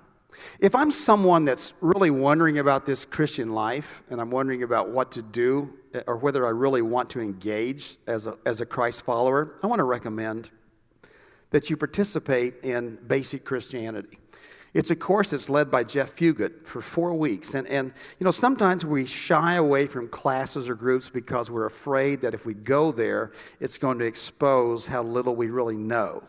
If 0.59 0.75
I'm 0.75 0.91
someone 0.91 1.45
that's 1.45 1.73
really 1.81 2.11
wondering 2.11 2.59
about 2.59 2.85
this 2.85 3.05
Christian 3.05 3.53
life 3.53 4.03
and 4.09 4.19
I'm 4.19 4.31
wondering 4.31 4.63
about 4.63 4.89
what 4.89 5.13
to 5.13 5.21
do 5.21 5.73
eh, 5.93 6.01
or 6.07 6.17
whether 6.17 6.45
I 6.45 6.49
really 6.49 6.81
want 6.81 7.09
to 7.11 7.21
engage 7.21 7.97
as 8.07 8.27
a, 8.27 8.37
as 8.45 8.61
a 8.61 8.65
Christ 8.65 9.01
follower, 9.01 9.55
I 9.63 9.67
want 9.67 9.79
to 9.79 9.85
recommend 9.85 10.51
that 11.55 11.69
you 11.69 11.77
participate 11.77 12.53
in 12.63 12.97
Basic 13.07 13.45
Christianity. 13.45 14.17
It's 14.73 14.91
a 14.91 14.95
course 14.95 15.29
that's 15.29 15.49
led 15.49 15.71
by 15.71 15.85
Jeff 15.85 16.13
Fugit 16.13 16.67
for 16.67 16.81
four 16.81 17.13
weeks. 17.13 17.53
And, 17.53 17.65
and, 17.69 17.93
you 18.19 18.25
know, 18.25 18.31
sometimes 18.31 18.85
we 18.85 19.05
shy 19.05 19.55
away 19.55 19.87
from 19.87 20.09
classes 20.09 20.67
or 20.67 20.75
groups 20.75 21.07
because 21.07 21.49
we're 21.49 21.65
afraid 21.65 22.19
that 22.19 22.33
if 22.33 22.45
we 22.45 22.53
go 22.55 22.91
there, 22.91 23.31
it's 23.61 23.77
going 23.77 23.99
to 23.99 24.05
expose 24.05 24.85
how 24.85 25.01
little 25.01 25.33
we 25.33 25.47
really 25.47 25.77
know. 25.77 26.21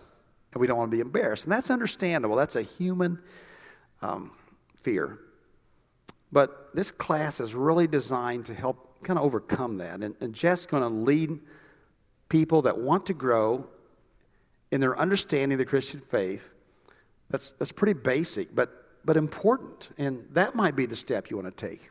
And 0.53 0.61
we 0.61 0.69
don't 0.69 0.79
want 0.79 0.93
to 0.93 0.97
be 0.97 1.01
embarrassed. 1.01 1.47
And 1.47 1.53
that's 1.53 1.71
understandable. 1.71 2.37
That's 2.37 2.55
a 2.55 2.63
human 2.63 3.19
um, 4.03 4.31
fear. 4.81 5.19
But 6.31 6.73
this 6.73 6.93
class 6.93 7.41
is 7.41 7.53
really 7.53 7.89
designed 7.89 8.47
to 8.47 8.55
help 8.55 9.03
kind 9.03 9.19
of 9.19 9.25
overcome 9.25 9.79
that. 9.79 10.05
And, 10.05 10.15
and 10.21 10.33
Jeff's 10.33 10.67
going 10.67 10.85
to 10.85 10.89
lead 10.89 11.41
people 12.29 12.63
that 12.63 12.79
want 12.79 13.07
to 13.07 13.13
grow 13.13 13.67
in 14.77 14.81
their 14.83 14.99
understanding 14.99 15.55
of 15.55 15.59
the 15.59 15.65
Christian 15.65 16.01
faith. 16.01 16.51
That's, 17.31 17.53
that's 17.53 17.73
pretty 17.73 17.95
basic, 17.95 18.55
but, 18.55 18.71
but 19.07 19.17
important. 19.17 19.89
And 19.97 20.27
that 20.33 20.55
might 20.55 20.77
be 20.77 20.85
the 20.85 20.95
step 20.95 21.31
you 21.31 21.39
want 21.39 21.57
to 21.57 21.67
take. 21.67 21.89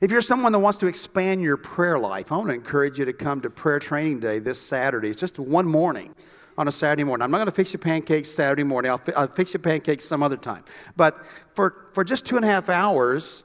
If 0.00 0.12
you're 0.12 0.20
someone 0.20 0.52
that 0.52 0.60
wants 0.60 0.78
to 0.78 0.86
expand 0.86 1.42
your 1.42 1.56
prayer 1.56 1.98
life, 1.98 2.30
I 2.30 2.36
want 2.36 2.50
to 2.50 2.54
encourage 2.54 3.00
you 3.00 3.04
to 3.04 3.12
come 3.12 3.40
to 3.40 3.50
prayer 3.50 3.80
training 3.80 4.20
day 4.20 4.38
this 4.38 4.60
Saturday. 4.60 5.10
It's 5.10 5.18
just 5.18 5.40
one 5.40 5.66
morning 5.66 6.14
on 6.56 6.68
a 6.68 6.72
Saturday 6.72 7.02
morning. 7.02 7.24
I'm 7.24 7.32
not 7.32 7.38
going 7.38 7.46
to 7.46 7.52
fix 7.52 7.72
your 7.72 7.80
pancakes 7.80 8.28
Saturday 8.28 8.62
morning. 8.62 8.92
I'll, 8.92 8.98
fi- 8.98 9.12
I'll 9.14 9.26
fix 9.26 9.52
your 9.52 9.60
pancakes 9.60 10.04
some 10.04 10.22
other 10.22 10.36
time. 10.36 10.62
But 10.94 11.18
for, 11.54 11.88
for 11.92 12.04
just 12.04 12.26
two 12.26 12.36
and 12.36 12.44
a 12.44 12.48
half 12.48 12.68
hours, 12.68 13.42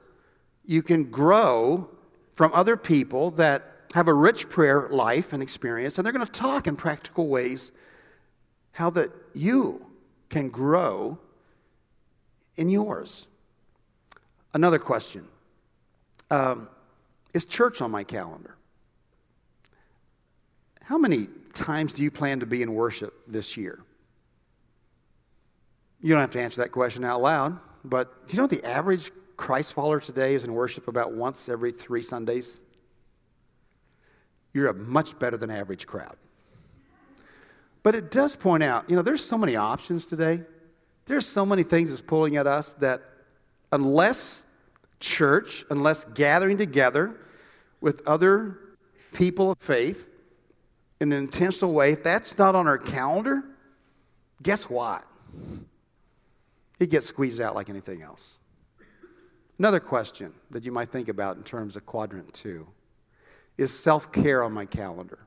you 0.63 0.83
can 0.83 1.05
grow 1.05 1.89
from 2.33 2.53
other 2.53 2.77
people 2.77 3.31
that 3.31 3.63
have 3.95 4.07
a 4.07 4.13
rich 4.13 4.47
prayer 4.47 4.89
life 4.91 5.33
and 5.33 5.41
experience, 5.41 5.97
and 5.97 6.05
they're 6.05 6.13
going 6.13 6.23
to 6.23 6.31
talk 6.31 6.67
in 6.67 6.75
practical 6.75 7.27
ways 7.27 7.71
how 8.75 8.89
that 8.89 9.10
you 9.34 9.86
can 10.27 10.50
grow 10.50 11.17
in 12.58 12.70
yours. 12.70 13.29
Another 14.53 14.79
question 14.79 15.25
um, 16.29 16.67
Is 17.34 17.46
church 17.46 17.82
on 17.82 17.89
my 17.89 18.03
calendar? 18.03 18.58
How 20.84 20.98
many 20.98 21.29
times 21.53 21.94
do 21.94 22.03
you 22.03 22.12
plan 22.12 22.41
to 22.41 22.46
be 22.46 22.62
in 22.62 22.74
worship 22.74 23.13
this 23.27 23.55
year? 23.55 23.82
You 26.01 26.10
don't 26.10 26.20
have 26.20 26.32
to 26.32 26.41
answer 26.41 26.62
that 26.62 26.74
question 26.74 27.05
out 27.05 27.22
loud, 27.22 27.58
but 27.86 28.27
do 28.27 28.36
you 28.36 28.41
know 28.41 28.48
the 28.48 28.63
average 28.65 29.10
Christ 29.38 29.72
follower 29.72 30.01
today 30.01 30.36
is 30.36 30.44
in 30.44 30.53
worship 30.53 30.89
about 30.89 31.13
once 31.13 31.48
every 31.48 31.72
three 31.72 32.01
Sundays? 32.01 32.60
You're 34.53 34.67
a 34.67 34.74
much 34.74 35.17
better 35.17 35.38
than 35.38 35.50
average 35.50 35.88
crowd. 35.88 36.17
But 37.85 37.93
it 37.93 38.09
does 38.09 38.35
point 38.35 38.63
out, 38.63 38.89
you 38.89 38.95
know, 38.95 39.03
there's 39.03 39.23
so 39.23 39.37
many 39.37 39.55
options 39.55 40.07
today. 40.07 40.41
There's 41.05 41.27
so 41.27 41.45
many 41.45 41.61
things 41.61 41.89
that's 41.89 42.01
pulling 42.01 42.35
at 42.35 42.47
us 42.47 42.73
that 42.79 43.03
unless 43.71 44.43
church, 44.99 45.63
unless 45.69 46.03
gathering 46.03 46.57
together 46.57 47.15
with 47.81 48.01
other 48.07 48.57
people 49.13 49.51
of 49.51 49.59
faith 49.59 50.09
in 50.99 51.11
an 51.11 51.19
intentional 51.19 51.73
way, 51.73 51.91
if 51.91 52.01
that's 52.01 52.35
not 52.39 52.55
on 52.55 52.65
our 52.65 52.79
calendar, 52.79 53.43
guess 54.41 54.67
what? 54.67 55.05
It 56.79 56.89
gets 56.89 57.05
squeezed 57.05 57.39
out 57.39 57.53
like 57.53 57.69
anything 57.69 58.01
else. 58.01 58.39
Another 59.59 59.79
question 59.79 60.33
that 60.49 60.65
you 60.65 60.71
might 60.71 60.89
think 60.89 61.07
about 61.07 61.37
in 61.37 61.43
terms 61.43 61.75
of 61.75 61.85
quadrant 61.85 62.33
two 62.33 62.65
is 63.59 63.71
self 63.71 64.11
care 64.11 64.41
on 64.41 64.53
my 64.53 64.65
calendar. 64.65 65.19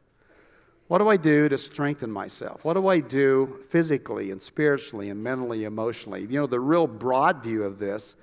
What 0.88 0.99
do 0.99 1.09
I 1.09 1.18
do 1.18 1.50
to 1.50 1.59
strengthen 1.59 2.11
myself? 2.11 2.64
What 2.64 2.75
do 2.75 2.88
I 2.88 3.00
do 3.00 3.59
physically 3.68 4.30
and 4.30 4.40
spiritually 4.40 5.11
and 5.11 5.23
mentally, 5.23 5.64
emotionally? 5.64 6.23
You 6.23 6.40
know, 6.40 6.47
the 6.47 6.61
real 6.61 6.87
broad 6.87 7.42
view 7.42 7.64
of 7.64 7.78
this 7.78 8.16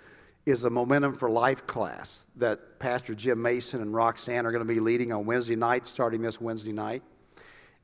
is 0.48 0.65
a 0.65 0.69
Momentum 0.72 1.13
for 1.13 1.29
Life 1.29 1.67
class 1.67 2.27
that 2.38 2.79
Pastor 2.79 3.13
Jim 3.13 3.39
Mason 3.39 3.81
and 3.81 3.93
Roxanne 3.93 4.48
are 4.48 4.51
going 4.51 4.67
to 4.67 4.74
be 4.74 4.79
leading 4.79 5.13
on 5.13 5.27
Wednesday 5.27 5.55
night, 5.55 5.86
starting 5.86 6.24
this 6.24 6.41
Wednesday 6.41 6.72
night. 6.72 7.03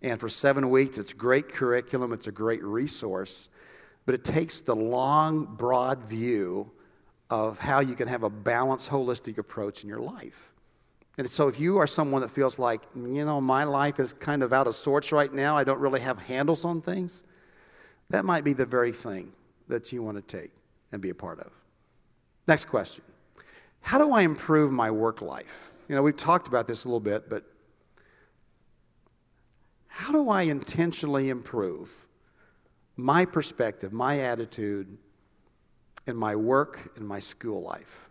And 0.01 0.19
for 0.19 0.29
seven 0.29 0.71
weeks, 0.71 0.97
it's 0.97 1.13
great 1.13 1.49
curriculum, 1.49 2.11
it's 2.11 2.25
a 2.25 2.31
great 2.31 2.63
resource, 2.63 3.49
but 4.07 4.15
it 4.15 4.23
takes 4.23 4.61
the 4.61 4.75
long, 4.75 5.45
broad 5.45 6.05
view 6.05 6.71
of 7.29 7.59
how 7.59 7.81
you 7.81 7.93
can 7.93 8.07
have 8.07 8.23
a 8.23 8.31
balanced, 8.31 8.89
holistic 8.89 9.37
approach 9.37 9.83
in 9.83 9.89
your 9.89 10.01
life. 10.01 10.50
And 11.21 11.29
so, 11.29 11.47
if 11.47 11.59
you 11.59 11.77
are 11.77 11.85
someone 11.85 12.23
that 12.23 12.31
feels 12.31 12.57
like, 12.57 12.81
you 12.95 13.23
know, 13.23 13.39
my 13.39 13.63
life 13.63 13.99
is 13.99 14.11
kind 14.11 14.41
of 14.41 14.51
out 14.51 14.65
of 14.65 14.73
sorts 14.73 15.11
right 15.11 15.31
now, 15.31 15.55
I 15.55 15.63
don't 15.63 15.79
really 15.79 15.99
have 15.99 16.17
handles 16.17 16.65
on 16.65 16.81
things, 16.81 17.23
that 18.09 18.25
might 18.25 18.43
be 18.43 18.53
the 18.53 18.65
very 18.65 18.91
thing 18.91 19.31
that 19.67 19.93
you 19.93 20.01
want 20.01 20.17
to 20.17 20.23
take 20.23 20.49
and 20.91 20.99
be 20.99 21.11
a 21.11 21.13
part 21.13 21.39
of. 21.39 21.51
Next 22.47 22.65
question 22.65 23.03
How 23.81 23.99
do 23.99 24.11
I 24.13 24.21
improve 24.21 24.71
my 24.71 24.89
work 24.89 25.21
life? 25.21 25.71
You 25.87 25.93
know, 25.93 26.01
we've 26.01 26.17
talked 26.17 26.47
about 26.47 26.65
this 26.65 26.85
a 26.85 26.87
little 26.87 26.99
bit, 26.99 27.29
but 27.29 27.43
how 29.85 30.11
do 30.11 30.27
I 30.27 30.41
intentionally 30.41 31.29
improve 31.29 32.07
my 32.97 33.25
perspective, 33.25 33.93
my 33.93 34.21
attitude 34.21 34.97
in 36.07 36.15
my 36.15 36.35
work 36.35 36.93
and 36.95 37.07
my 37.07 37.19
school 37.19 37.61
life? 37.61 38.09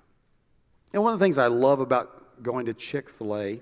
And 0.93 1.03
one 1.03 1.13
of 1.13 1.19
the 1.19 1.25
things 1.25 1.39
I 1.39 1.49
love 1.49 1.81
about 1.81 2.20
going 2.43 2.67
to 2.67 2.75
Chick 2.75 3.09
fil 3.09 3.37
A 3.37 3.61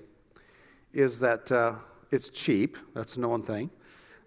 is 0.92 1.20
that 1.20 1.50
uh, 1.52 1.75
it's 2.11 2.28
cheap. 2.28 2.76
That's 2.94 3.14
the 3.14 3.28
one 3.28 3.42
thing. 3.42 3.70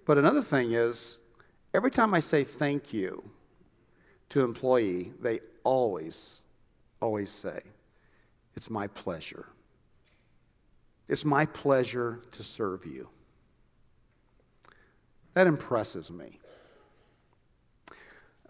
But 0.05 0.17
another 0.17 0.41
thing 0.41 0.74
is, 0.74 1.20
every 1.74 1.91
time 1.91 2.13
I 2.13 2.20
say 2.20 2.43
thank 2.43 2.93
you 2.93 3.24
to 4.29 4.39
an 4.39 4.46
employee, 4.46 5.13
they 5.20 5.39
always, 5.63 6.43
always 7.01 7.29
say, 7.29 7.62
It's 8.55 8.70
my 8.70 8.88
pleasure. 8.88 9.48
It's 11.08 11.25
my 11.25 11.46
pleasure 11.46 12.22
to 12.31 12.43
serve 12.43 12.86
you. 12.86 13.10
That 15.34 15.48
impresses 15.48 16.12
me. 16.12 16.39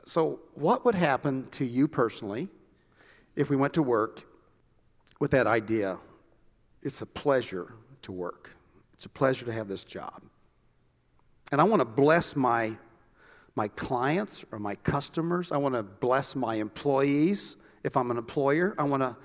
So, 0.05 0.39
what 0.55 0.83
would 0.85 0.95
happen 0.95 1.47
to 1.51 1.65
you 1.65 1.87
personally 1.87 2.49
if 3.35 3.49
we 3.49 3.55
went 3.55 3.73
to 3.75 3.83
work 3.83 4.25
with 5.21 5.31
that 5.31 5.45
idea 5.45 5.99
it's 6.81 7.03
a 7.03 7.05
pleasure 7.05 7.75
to 8.01 8.11
work, 8.11 8.49
it's 8.93 9.05
a 9.05 9.09
pleasure 9.09 9.45
to 9.45 9.53
have 9.53 9.67
this 9.67 9.85
job. 9.85 10.23
And 11.51 11.61
I 11.61 11.63
want 11.63 11.79
to 11.79 11.85
bless 11.85 12.35
my, 12.35 12.75
my 13.55 13.67
clients 13.67 14.43
or 14.51 14.57
my 14.57 14.73
customers. 14.73 15.51
I 15.51 15.57
want 15.57 15.75
to 15.75 15.83
bless 15.83 16.35
my 16.35 16.55
employees 16.55 17.57
if 17.83 17.95
I'm 17.95 18.09
an 18.09 18.17
employer. 18.17 18.73
I 18.79 18.83
want 18.83 19.03
to, 19.03 19.15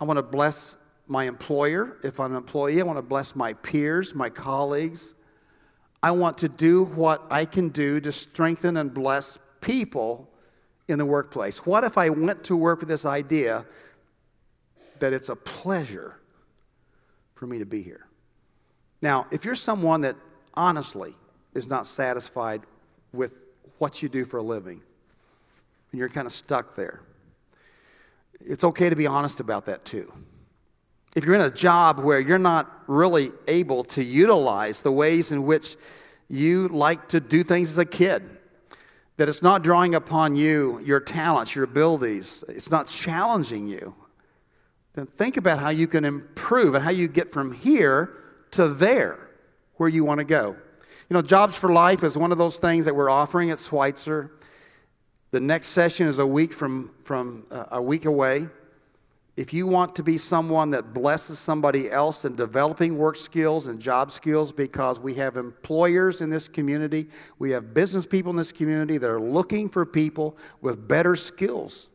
I 0.00 0.04
want 0.04 0.18
to 0.18 0.22
bless 0.22 0.76
my 1.08 1.24
employer 1.24 1.96
if 2.04 2.20
I'm 2.20 2.30
an 2.30 2.36
employee. 2.36 2.80
I 2.80 2.84
want 2.84 2.98
to 2.98 3.02
bless 3.02 3.34
my 3.34 3.54
peers, 3.54 4.14
my 4.14 4.30
colleagues. 4.30 5.14
I 6.00 6.12
want 6.12 6.38
to 6.38 6.48
do 6.48 6.84
what 6.84 7.26
I 7.28 7.44
can 7.44 7.70
do 7.70 7.98
to 8.00 8.12
strengthen 8.12 8.76
and 8.76 8.94
bless 8.94 9.36
people 9.60 10.30
in 10.86 10.98
the 10.98 11.06
workplace. 11.06 11.66
What 11.66 11.82
if 11.82 11.98
I 11.98 12.10
went 12.10 12.44
to 12.44 12.56
work 12.56 12.80
with 12.80 12.88
this 12.88 13.04
idea 13.04 13.64
that 15.00 15.12
it's 15.12 15.28
a 15.28 15.36
pleasure 15.36 16.16
for 17.34 17.46
me 17.46 17.58
to 17.58 17.66
be 17.66 17.82
here. 17.82 18.06
Now, 19.02 19.26
if 19.30 19.44
you're 19.44 19.54
someone 19.54 20.02
that 20.02 20.16
honestly 20.54 21.14
is 21.54 21.68
not 21.68 21.86
satisfied 21.86 22.62
with 23.12 23.38
what 23.78 24.02
you 24.02 24.08
do 24.08 24.24
for 24.24 24.38
a 24.38 24.42
living, 24.42 24.82
and 25.90 25.98
you're 25.98 26.08
kind 26.08 26.26
of 26.26 26.32
stuck 26.32 26.76
there, 26.76 27.00
it's 28.40 28.64
okay 28.64 28.88
to 28.88 28.96
be 28.96 29.06
honest 29.06 29.40
about 29.40 29.66
that 29.66 29.84
too. 29.84 30.12
If 31.16 31.24
you're 31.24 31.34
in 31.34 31.40
a 31.40 31.50
job 31.50 31.98
where 31.98 32.20
you're 32.20 32.38
not 32.38 32.70
really 32.86 33.32
able 33.48 33.84
to 33.84 34.04
utilize 34.04 34.82
the 34.82 34.92
ways 34.92 35.32
in 35.32 35.44
which 35.44 35.76
you 36.28 36.68
like 36.68 37.08
to 37.08 37.20
do 37.20 37.42
things 37.42 37.68
as 37.70 37.78
a 37.78 37.84
kid, 37.84 38.22
that 39.16 39.28
it's 39.28 39.42
not 39.42 39.62
drawing 39.62 39.94
upon 39.94 40.36
you, 40.36 40.80
your 40.84 41.00
talents, 41.00 41.54
your 41.54 41.64
abilities, 41.64 42.44
it's 42.48 42.70
not 42.70 42.86
challenging 42.86 43.66
you, 43.66 43.94
then 44.94 45.06
think 45.06 45.36
about 45.36 45.58
how 45.58 45.70
you 45.70 45.86
can 45.86 46.04
improve 46.04 46.74
and 46.74 46.82
how 46.82 46.90
you 46.90 47.08
get 47.08 47.30
from 47.30 47.52
here 47.52 48.10
to 48.52 48.68
there 48.68 49.30
where 49.76 49.88
you 49.88 50.04
want 50.04 50.18
to 50.18 50.24
go. 50.24 50.56
You 51.08 51.14
know, 51.14 51.22
Jobs 51.22 51.56
for 51.56 51.72
Life 51.72 52.04
is 52.04 52.16
one 52.16 52.32
of 52.32 52.38
those 52.38 52.58
things 52.58 52.84
that 52.84 52.94
we're 52.94 53.10
offering 53.10 53.50
at 53.50 53.58
Schweitzer. 53.58 54.32
The 55.30 55.40
next 55.40 55.68
session 55.68 56.08
is 56.08 56.18
a 56.18 56.26
week 56.26 56.52
from, 56.52 56.90
from 57.04 57.46
uh, 57.50 57.66
a 57.72 57.82
week 57.82 58.04
away. 58.04 58.48
If 59.36 59.54
you 59.54 59.66
want 59.66 59.96
to 59.96 60.02
be 60.02 60.18
someone 60.18 60.70
that 60.70 60.92
blesses 60.92 61.38
somebody 61.38 61.90
else 61.90 62.24
in 62.24 62.34
developing 62.34 62.98
work 62.98 63.16
skills 63.16 63.68
and 63.68 63.80
job 63.80 64.10
skills, 64.10 64.52
because 64.52 65.00
we 65.00 65.14
have 65.14 65.36
employers 65.36 66.20
in 66.20 66.30
this 66.30 66.48
community, 66.48 67.08
we 67.38 67.52
have 67.52 67.72
business 67.72 68.06
people 68.06 68.30
in 68.30 68.36
this 68.36 68.52
community 68.52 68.98
that 68.98 69.08
are 69.08 69.20
looking 69.20 69.68
for 69.68 69.86
people 69.86 70.36
with 70.60 70.86
better 70.86 71.14
skills 71.16 71.89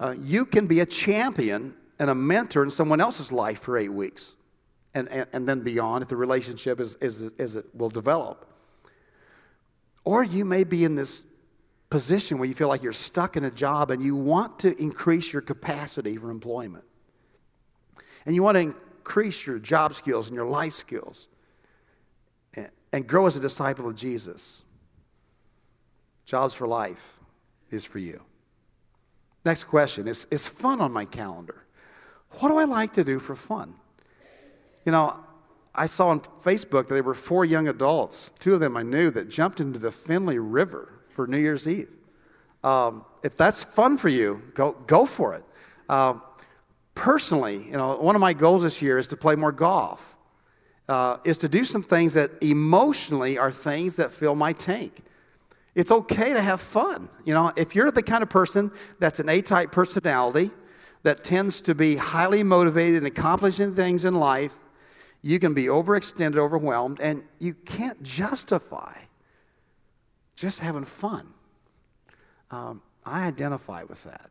uh, 0.00 0.14
you 0.18 0.46
can 0.46 0.66
be 0.66 0.80
a 0.80 0.86
champion 0.86 1.74
and 1.98 2.10
a 2.10 2.14
mentor 2.14 2.62
in 2.62 2.70
someone 2.70 3.00
else's 3.00 3.32
life 3.32 3.60
for 3.60 3.76
eight 3.76 3.92
weeks 3.92 4.36
and, 4.94 5.08
and, 5.08 5.26
and 5.32 5.48
then 5.48 5.60
beyond 5.60 6.02
if 6.02 6.08
the 6.08 6.16
relationship 6.16 6.80
is, 6.80 6.94
is, 6.96 7.22
is 7.22 7.56
it 7.56 7.66
will 7.74 7.90
develop. 7.90 8.46
Or 10.04 10.22
you 10.22 10.44
may 10.44 10.64
be 10.64 10.84
in 10.84 10.94
this 10.94 11.24
position 11.90 12.38
where 12.38 12.48
you 12.48 12.54
feel 12.54 12.68
like 12.68 12.82
you're 12.82 12.92
stuck 12.92 13.36
in 13.36 13.44
a 13.44 13.50
job 13.50 13.90
and 13.90 14.02
you 14.02 14.14
want 14.16 14.58
to 14.60 14.80
increase 14.80 15.32
your 15.32 15.42
capacity 15.42 16.16
for 16.16 16.30
employment. 16.30 16.84
And 18.26 18.34
you 18.34 18.42
want 18.42 18.56
to 18.56 18.60
increase 18.60 19.46
your 19.46 19.58
job 19.58 19.94
skills 19.94 20.28
and 20.28 20.36
your 20.36 20.46
life 20.46 20.74
skills 20.74 21.28
and, 22.54 22.70
and 22.92 23.06
grow 23.06 23.26
as 23.26 23.36
a 23.36 23.40
disciple 23.40 23.88
of 23.88 23.96
Jesus. 23.96 24.62
Jobs 26.24 26.54
for 26.54 26.66
Life 26.66 27.18
is 27.70 27.84
for 27.84 27.98
you. 27.98 28.22
Next 29.48 29.64
question 29.64 30.06
is, 30.06 30.26
is 30.30 30.46
fun 30.46 30.78
on 30.82 30.92
my 30.92 31.06
calendar? 31.06 31.64
What 32.32 32.50
do 32.50 32.58
I 32.58 32.66
like 32.66 32.92
to 32.92 33.02
do 33.02 33.18
for 33.18 33.34
fun? 33.34 33.76
You 34.84 34.92
know, 34.92 35.18
I 35.74 35.86
saw 35.86 36.08
on 36.08 36.20
Facebook 36.20 36.88
that 36.88 36.90
there 36.90 37.02
were 37.02 37.14
four 37.14 37.46
young 37.46 37.66
adults, 37.66 38.30
two 38.40 38.52
of 38.52 38.60
them 38.60 38.76
I 38.76 38.82
knew, 38.82 39.10
that 39.10 39.30
jumped 39.30 39.58
into 39.58 39.78
the 39.78 39.90
Finley 39.90 40.38
River 40.38 41.00
for 41.08 41.26
New 41.26 41.38
Year's 41.38 41.66
Eve. 41.66 41.88
Um, 42.62 43.06
if 43.22 43.38
that's 43.38 43.64
fun 43.64 43.96
for 43.96 44.10
you, 44.10 44.42
go, 44.52 44.72
go 44.86 45.06
for 45.06 45.32
it. 45.32 45.44
Uh, 45.88 46.16
personally, 46.94 47.68
you 47.70 47.78
know, 47.78 47.96
one 47.96 48.16
of 48.16 48.20
my 48.20 48.34
goals 48.34 48.64
this 48.64 48.82
year 48.82 48.98
is 48.98 49.06
to 49.06 49.16
play 49.16 49.34
more 49.34 49.50
golf, 49.50 50.14
uh, 50.90 51.16
is 51.24 51.38
to 51.38 51.48
do 51.48 51.64
some 51.64 51.82
things 51.82 52.12
that 52.12 52.32
emotionally 52.42 53.38
are 53.38 53.50
things 53.50 53.96
that 53.96 54.12
fill 54.12 54.34
my 54.34 54.52
tank. 54.52 55.04
It's 55.78 55.92
okay 55.92 56.32
to 56.32 56.42
have 56.42 56.60
fun. 56.60 57.08
You 57.24 57.34
know, 57.34 57.52
if 57.56 57.76
you're 57.76 57.92
the 57.92 58.02
kind 58.02 58.24
of 58.24 58.28
person 58.28 58.72
that's 58.98 59.20
an 59.20 59.28
A 59.28 59.40
type 59.42 59.70
personality 59.70 60.50
that 61.04 61.22
tends 61.22 61.60
to 61.62 61.74
be 61.76 61.94
highly 61.94 62.42
motivated 62.42 62.96
and 62.96 63.06
accomplishing 63.06 63.76
things 63.76 64.04
in 64.04 64.16
life, 64.16 64.56
you 65.22 65.38
can 65.38 65.54
be 65.54 65.66
overextended, 65.66 66.36
overwhelmed, 66.36 66.98
and 67.00 67.22
you 67.38 67.54
can't 67.54 68.02
justify 68.02 68.92
just 70.34 70.58
having 70.58 70.82
fun. 70.82 71.28
Um, 72.50 72.82
I 73.06 73.28
identify 73.28 73.84
with 73.84 74.02
that. 74.02 74.30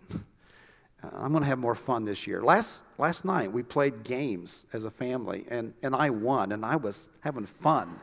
Uh, 1.01 1.10
I'm 1.13 1.31
going 1.31 1.43
to 1.43 1.47
have 1.47 1.60
more 1.60 1.75
fun 1.75 2.03
this 2.03 2.27
year. 2.27 2.43
Last, 2.43 2.83
last 2.97 3.23
night, 3.23 3.53
we 3.53 3.63
played 3.63 4.03
games 4.03 4.65
as 4.73 4.83
a 4.83 4.91
family, 4.91 5.45
and, 5.47 5.73
and 5.81 5.95
I 5.95 6.10
won, 6.10 6.51
and 6.51 6.65
I 6.65 6.75
was 6.75 7.07
having 7.21 7.45
fun. 7.45 8.01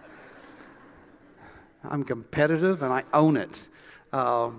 I'm 1.89 2.05
competitive 2.05 2.83
and 2.83 2.93
I 2.93 3.05
own 3.13 3.37
it. 3.37 3.69
Uh, 4.13 4.51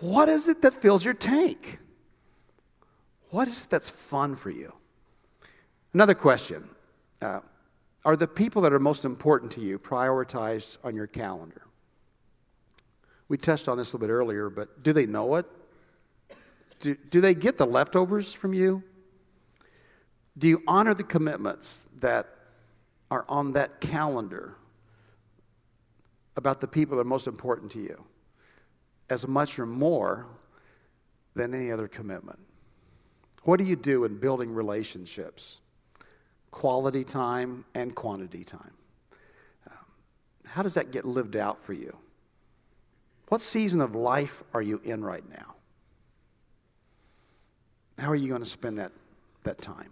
what 0.00 0.28
is 0.28 0.48
it 0.48 0.62
that 0.62 0.74
fills 0.74 1.04
your 1.04 1.14
tank? 1.14 1.78
What 3.30 3.48
is 3.48 3.64
it 3.64 3.70
that's 3.70 3.90
fun 3.90 4.34
for 4.34 4.50
you? 4.50 4.72
Another 5.92 6.14
question 6.14 6.68
uh, 7.22 7.40
Are 8.04 8.16
the 8.16 8.28
people 8.28 8.62
that 8.62 8.72
are 8.72 8.78
most 8.78 9.04
important 9.04 9.52
to 9.52 9.60
you 9.60 9.78
prioritized 9.78 10.78
on 10.84 10.94
your 10.94 11.06
calendar? 11.06 11.62
We 13.28 13.38
touched 13.38 13.68
on 13.68 13.78
this 13.78 13.92
a 13.92 13.96
little 13.96 14.08
bit 14.08 14.12
earlier, 14.12 14.50
but 14.50 14.82
do 14.82 14.92
they 14.92 15.06
know 15.06 15.36
it? 15.36 15.46
Do, 16.80 16.94
do 16.94 17.20
they 17.20 17.34
get 17.34 17.56
the 17.56 17.66
leftovers 17.66 18.34
from 18.34 18.52
you? 18.52 18.82
Do 20.36 20.48
you 20.48 20.62
honor 20.66 20.94
the 20.94 21.04
commitments 21.04 21.88
that 22.00 22.28
are 23.10 23.24
on 23.28 23.52
that 23.52 23.80
calendar 23.80 24.56
about 26.36 26.60
the 26.60 26.66
people 26.66 26.96
that 26.96 27.02
are 27.02 27.08
most 27.08 27.26
important 27.26 27.72
to 27.72 27.80
you 27.80 28.04
as 29.10 29.26
much 29.26 29.58
or 29.58 29.66
more 29.66 30.26
than 31.34 31.54
any 31.54 31.70
other 31.70 31.88
commitment? 31.88 32.38
What 33.42 33.58
do 33.58 33.64
you 33.64 33.76
do 33.76 34.04
in 34.04 34.18
building 34.18 34.54
relationships? 34.54 35.60
Quality 36.50 37.04
time 37.04 37.64
and 37.74 37.94
quantity 37.94 38.44
time. 38.44 38.72
Um, 39.70 39.76
how 40.46 40.62
does 40.62 40.74
that 40.74 40.90
get 40.90 41.04
lived 41.04 41.36
out 41.36 41.60
for 41.60 41.72
you? 41.72 41.96
What 43.28 43.40
season 43.40 43.80
of 43.80 43.94
life 43.94 44.42
are 44.52 44.62
you 44.62 44.80
in 44.84 45.04
right 45.04 45.28
now? 45.28 45.54
How 47.98 48.10
are 48.10 48.16
you 48.16 48.28
going 48.28 48.42
to 48.42 48.48
spend 48.48 48.78
that, 48.78 48.92
that 49.44 49.58
time? 49.58 49.90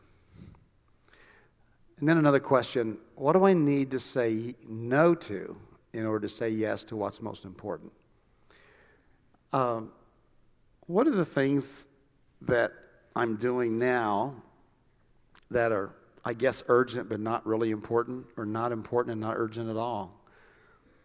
And 1.99 2.09
then 2.09 2.19
another 2.19 2.41
question 2.41 2.99
what 3.15 3.35
do 3.35 3.45
I 3.45 3.53
need 3.53 3.93
to 3.93 4.01
say 4.01 4.55
no 4.69 5.15
to 5.15 5.57
in 5.93 6.07
order 6.07 6.27
to 6.27 6.29
say 6.29 6.49
yes 6.49 6.85
to 6.85 6.97
what's 6.97 7.21
most 7.21 7.45
important? 7.45 7.93
Um, 9.53 9.93
what 10.87 11.07
are 11.07 11.13
the 11.13 11.25
things 11.25 11.87
that 12.43 12.73
I'm 13.15 13.37
doing 13.37 13.79
now 13.79 14.35
that 15.51 15.73
are, 15.73 15.95
I 16.25 16.33
guess, 16.33 16.65
urgent 16.69 17.09
but 17.09 17.21
not 17.21 17.47
really 17.47 17.71
important, 17.71 18.27
or 18.37 18.47
not 18.47 18.73
important 18.73 19.13
and 19.13 19.21
not 19.21 19.37
urgent 19.37 19.69
at 19.69 19.77
all? 19.77 20.19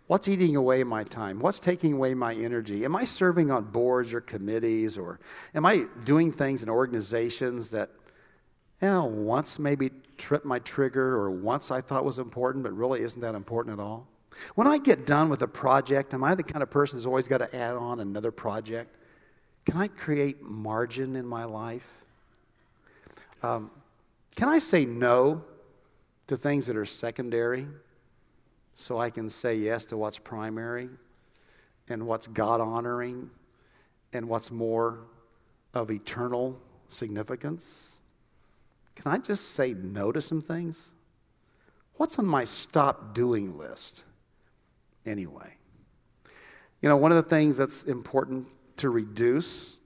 What's 0.08 0.30
eating 0.30 0.56
away 0.56 0.86
my 0.86 1.04
time? 1.04 1.40
What's 1.40 1.60
taking 1.60 1.94
away 1.94 2.14
my 2.14 2.34
energy? 2.34 2.86
Am 2.86 2.96
I 2.96 3.04
serving 3.04 3.52
on 3.52 3.66
boards 3.66 4.14
or 4.14 4.22
committees, 4.22 4.98
or 4.98 5.20
am 5.54 5.66
I 5.66 5.86
doing 6.06 6.32
things 6.32 6.64
in 6.64 6.70
organizations 6.70 7.72
that, 7.72 7.90
you 8.82 8.88
know, 8.88 9.04
once 9.04 9.60
maybe 9.60 9.92
tripped 10.18 10.46
my 10.46 10.60
trigger 10.60 11.16
or 11.16 11.30
once 11.30 11.72
I 11.72 11.82
thought 11.82 12.06
was 12.06 12.20
important, 12.20 12.64
but 12.64 12.72
really 12.72 13.02
isn't 13.02 13.20
that 13.20 13.36
important 13.36 13.80
at 13.80 13.84
all? 13.84 14.08
When 14.56 14.68
I 14.68 14.78
get 14.78 15.06
done 15.06 15.30
with 15.30 15.42
a 15.42 15.48
project, 15.48 16.14
am 16.14 16.24
I 16.24 16.36
the 16.36 16.44
kind 16.44 16.64
of 16.64 16.70
person 16.70 16.98
who's 16.98 17.06
always 17.06 17.28
got 17.28 17.40
to 17.40 17.56
add 17.56 17.76
on 17.76 18.00
another 18.00 18.32
project? 18.32 18.96
Can 19.66 19.78
I 19.78 19.88
create 19.88 20.42
margin 20.42 21.16
in 21.16 21.26
my 21.26 21.44
life? 21.46 21.88
Um, 23.44 23.72
can 24.36 24.50
I 24.50 24.60
say 24.60 24.86
no 24.86 25.44
to 26.28 26.38
things 26.38 26.68
that 26.68 26.78
are 26.78 26.86
secondary? 26.86 27.68
so 28.80 29.00
I 29.00 29.10
can 29.10 29.28
say 29.28 29.56
yes 29.56 29.86
to 29.86 29.98
what's 29.98 30.20
primary 30.20 30.88
and 31.90 32.06
what's 32.06 32.28
God 32.28 32.62
honoring 32.62 33.32
and 34.14 34.30
what's 34.30 34.52
more 34.52 35.00
of 35.74 35.90
eternal 35.90 36.60
significance? 36.88 37.98
Can 38.96 39.12
I 39.12 39.18
just 39.18 39.54
say 39.56 39.74
no 39.74 40.12
to 40.12 40.22
some 40.22 40.42
things? 40.42 40.94
What's 41.96 42.20
on 42.20 42.28
my 42.28 42.44
stop 42.44 43.16
doing 43.16 43.58
list 43.58 44.04
anyway? 45.08 45.56
You 46.82 46.90
know, 46.90 46.98
one 46.98 47.12
of 47.12 47.16
the 47.16 47.28
things 47.28 47.58
that's 47.58 47.84
important 47.84 48.48
to 48.78 48.90
reduce 48.90 49.78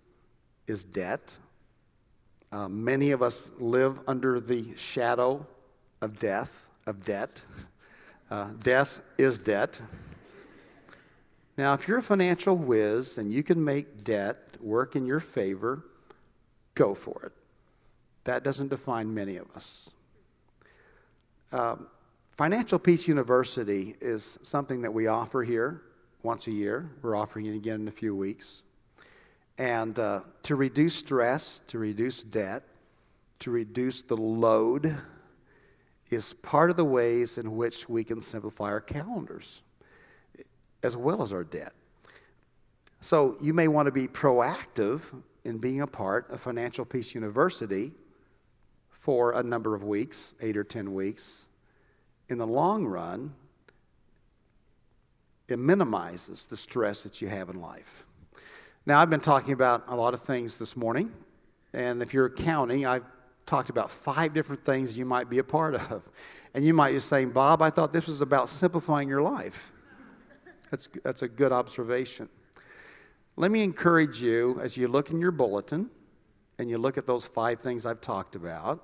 is 0.67 0.83
debt. 0.83 1.37
Uh, 2.51 2.67
many 2.67 3.11
of 3.11 3.21
us 3.21 3.51
live 3.59 3.99
under 4.07 4.41
the 4.41 4.75
shadow 4.75 5.45
of 6.01 6.19
death, 6.19 6.65
of 6.85 7.05
debt. 7.05 7.41
Uh, 8.29 8.49
death 8.61 9.01
is 9.17 9.37
debt. 9.37 9.79
Now, 11.57 11.73
if 11.73 11.87
you're 11.87 11.99
a 11.99 12.03
financial 12.03 12.55
whiz 12.55 13.17
and 13.17 13.31
you 13.31 13.43
can 13.43 13.63
make 13.63 14.03
debt 14.03 14.37
work 14.59 14.95
in 14.95 15.05
your 15.05 15.19
favor, 15.19 15.83
go 16.75 16.93
for 16.93 17.23
it. 17.23 17.31
That 18.23 18.43
doesn't 18.43 18.69
define 18.69 19.13
many 19.13 19.37
of 19.37 19.49
us. 19.55 19.91
Um, 21.51 21.87
Financial 22.31 22.79
Peace 22.79 23.09
University 23.09 23.95
is 23.99 24.39
something 24.41 24.81
that 24.83 24.93
we 24.93 25.07
offer 25.07 25.43
here 25.43 25.81
once 26.23 26.47
a 26.47 26.51
year. 26.51 26.89
We're 27.01 27.15
offering 27.15 27.45
it 27.45 27.55
again 27.55 27.81
in 27.81 27.87
a 27.89 27.91
few 27.91 28.15
weeks. 28.15 28.63
And 29.57 29.99
uh, 29.99 30.21
to 30.43 30.55
reduce 30.55 30.95
stress, 30.95 31.61
to 31.67 31.77
reduce 31.77 32.23
debt, 32.23 32.63
to 33.39 33.51
reduce 33.51 34.03
the 34.03 34.15
load 34.15 34.97
is 36.09 36.33
part 36.35 36.69
of 36.69 36.77
the 36.77 36.85
ways 36.85 37.37
in 37.37 37.57
which 37.57 37.89
we 37.89 38.03
can 38.03 38.21
simplify 38.21 38.65
our 38.65 38.81
calendars 38.81 39.61
as 40.83 40.95
well 40.95 41.21
as 41.21 41.33
our 41.33 41.43
debt. 41.43 41.73
So 43.01 43.35
you 43.41 43.53
may 43.53 43.67
want 43.67 43.87
to 43.87 43.91
be 43.91 44.07
proactive 44.07 45.01
in 45.43 45.57
being 45.57 45.81
a 45.81 45.87
part 45.87 46.29
of 46.29 46.39
Financial 46.39 46.85
Peace 46.85 47.13
University 47.13 47.91
for 48.89 49.33
a 49.33 49.43
number 49.43 49.75
of 49.75 49.83
weeks, 49.83 50.33
eight 50.41 50.55
or 50.55 50.63
10 50.63 50.93
weeks. 50.93 51.47
In 52.31 52.37
the 52.37 52.47
long 52.47 52.85
run, 52.85 53.33
it 55.49 55.59
minimizes 55.59 56.47
the 56.47 56.55
stress 56.55 57.03
that 57.03 57.21
you 57.21 57.27
have 57.27 57.49
in 57.49 57.59
life. 57.59 58.05
Now, 58.85 59.01
I've 59.01 59.09
been 59.09 59.19
talking 59.19 59.51
about 59.51 59.83
a 59.89 59.97
lot 59.97 60.13
of 60.13 60.21
things 60.21 60.57
this 60.57 60.77
morning, 60.77 61.11
and 61.73 62.01
if 62.01 62.13
you're 62.13 62.29
counting, 62.29 62.85
I've 62.85 63.03
talked 63.45 63.69
about 63.69 63.91
five 63.91 64.33
different 64.33 64.63
things 64.63 64.97
you 64.97 65.03
might 65.03 65.29
be 65.29 65.39
a 65.39 65.43
part 65.43 65.75
of. 65.75 66.07
And 66.53 66.63
you 66.63 66.73
might 66.73 66.93
be 66.93 66.99
saying, 66.99 67.31
Bob, 67.31 67.61
I 67.61 67.69
thought 67.69 67.91
this 67.91 68.07
was 68.07 68.21
about 68.21 68.47
simplifying 68.47 69.09
your 69.09 69.21
life. 69.21 69.73
That's, 70.69 70.87
that's 71.03 71.23
a 71.23 71.27
good 71.27 71.51
observation. 71.51 72.29
Let 73.35 73.51
me 73.51 73.61
encourage 73.61 74.21
you 74.21 74.57
as 74.63 74.77
you 74.77 74.87
look 74.87 75.11
in 75.11 75.19
your 75.19 75.31
bulletin 75.31 75.89
and 76.57 76.69
you 76.69 76.77
look 76.77 76.97
at 76.97 77.05
those 77.05 77.25
five 77.25 77.59
things 77.59 77.85
I've 77.85 77.99
talked 77.99 78.37
about, 78.37 78.81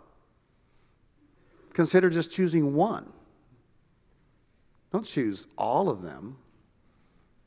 consider 1.71 2.09
just 2.09 2.29
choosing 2.29 2.75
one. 2.75 3.13
Don't 4.97 5.03
choose 5.03 5.45
all 5.59 5.89
of 5.89 6.01
them. 6.01 6.37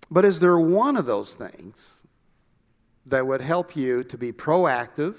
But 0.08 0.24
is 0.24 0.38
there 0.38 0.56
one 0.56 0.96
of 0.96 1.04
those 1.04 1.34
things 1.34 2.06
that 3.06 3.26
would 3.26 3.40
help 3.40 3.74
you 3.74 4.04
to 4.04 4.16
be 4.16 4.30
proactive 4.30 5.16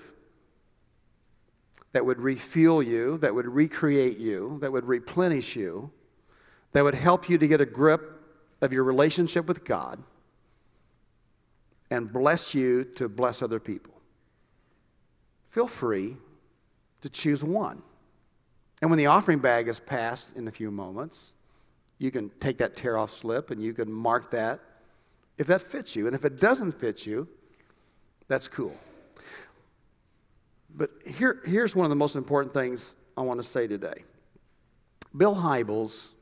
that 1.91 2.05
would 2.05 2.21
refuel 2.21 2.81
you, 2.81 3.17
that 3.17 3.35
would 3.35 3.47
recreate 3.47 4.17
you, 4.17 4.59
that 4.61 4.71
would 4.71 4.85
replenish 4.85 5.57
you, 5.57 5.91
that 6.71 6.85
would 6.85 6.95
help 6.95 7.27
you 7.27 7.37
to 7.37 7.45
get 7.49 7.59
a 7.59 7.65
grip 7.65 8.23
of 8.61 8.71
your 8.71 8.85
relationship 8.85 9.45
with 9.45 9.65
God 9.65 10.01
and 11.89 12.13
bless 12.13 12.55
you 12.55 12.85
to 12.95 13.09
bless 13.09 13.41
other 13.41 13.59
people. 13.59 13.99
Feel 15.43 15.67
free 15.67 16.15
to 17.01 17.09
choose 17.09 17.43
one. 17.43 17.83
And 18.81 18.89
when 18.89 18.97
the 18.97 19.07
offering 19.07 19.39
bag 19.39 19.67
is 19.67 19.81
passed 19.81 20.37
in 20.37 20.47
a 20.47 20.51
few 20.51 20.71
moments, 20.71 21.33
you 22.01 22.09
can 22.09 22.31
take 22.39 22.57
that 22.57 22.75
tear 22.75 22.97
off 22.97 23.11
slip 23.11 23.51
and 23.51 23.61
you 23.61 23.73
can 23.73 23.91
mark 23.91 24.31
that 24.31 24.59
if 25.37 25.45
that 25.45 25.61
fits 25.61 25.95
you. 25.95 26.07
And 26.07 26.15
if 26.15 26.25
it 26.25 26.39
doesn't 26.39 26.71
fit 26.71 27.05
you, 27.05 27.27
that's 28.27 28.47
cool. 28.47 28.75
But 30.75 30.89
here, 31.05 31.41
here's 31.45 31.75
one 31.75 31.85
of 31.85 31.91
the 31.91 31.95
most 31.95 32.15
important 32.15 32.55
things 32.55 32.95
I 33.15 33.21
want 33.21 33.39
to 33.39 33.47
say 33.47 33.67
today. 33.67 34.03
Bill 35.15 35.35
Hybels 35.35 36.15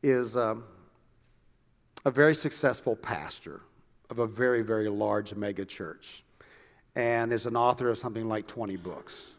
is 0.00 0.36
um, 0.36 0.62
a 2.04 2.10
very 2.12 2.34
successful 2.34 2.94
pastor 2.94 3.62
of 4.10 4.20
a 4.20 4.28
very, 4.28 4.62
very 4.62 4.88
large 4.88 5.34
mega 5.34 5.64
church 5.64 6.22
and 6.94 7.32
is 7.32 7.46
an 7.46 7.56
author 7.56 7.88
of 7.88 7.98
something 7.98 8.28
like 8.28 8.46
20 8.46 8.76
books. 8.76 9.38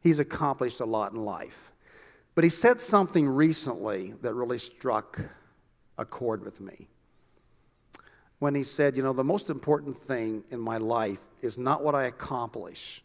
He's 0.00 0.18
accomplished 0.18 0.80
a 0.80 0.86
lot 0.86 1.12
in 1.12 1.24
life. 1.24 1.70
But 2.38 2.44
he 2.44 2.50
said 2.50 2.78
something 2.78 3.28
recently 3.28 4.14
that 4.22 4.32
really 4.32 4.58
struck 4.58 5.20
a 5.98 6.04
chord 6.04 6.44
with 6.44 6.60
me. 6.60 6.86
When 8.38 8.54
he 8.54 8.62
said, 8.62 8.96
You 8.96 9.02
know, 9.02 9.12
the 9.12 9.24
most 9.24 9.50
important 9.50 9.98
thing 9.98 10.44
in 10.52 10.60
my 10.60 10.76
life 10.76 11.18
is 11.42 11.58
not 11.58 11.82
what 11.82 11.96
I 11.96 12.04
accomplish, 12.04 13.02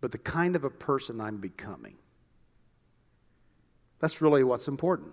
but 0.00 0.12
the 0.12 0.18
kind 0.18 0.54
of 0.54 0.62
a 0.62 0.70
person 0.70 1.20
I'm 1.20 1.38
becoming. 1.38 1.96
That's 3.98 4.22
really 4.22 4.44
what's 4.44 4.68
important. 4.68 5.10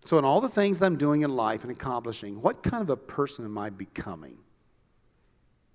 So, 0.00 0.18
in 0.18 0.24
all 0.24 0.40
the 0.40 0.48
things 0.48 0.80
that 0.80 0.86
I'm 0.86 0.98
doing 0.98 1.22
in 1.22 1.36
life 1.36 1.62
and 1.62 1.70
accomplishing, 1.70 2.42
what 2.42 2.64
kind 2.64 2.82
of 2.82 2.90
a 2.90 2.96
person 2.96 3.44
am 3.44 3.56
I 3.56 3.70
becoming? 3.70 4.38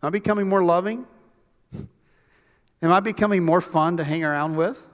Am 0.02 0.08
I 0.08 0.10
becoming 0.10 0.50
more 0.50 0.66
loving? 0.66 1.06
Am 2.82 2.92
I 2.92 3.00
becoming 3.00 3.46
more 3.46 3.62
fun 3.62 3.96
to 3.96 4.04
hang 4.04 4.26
around 4.26 4.58
with? 4.58 4.90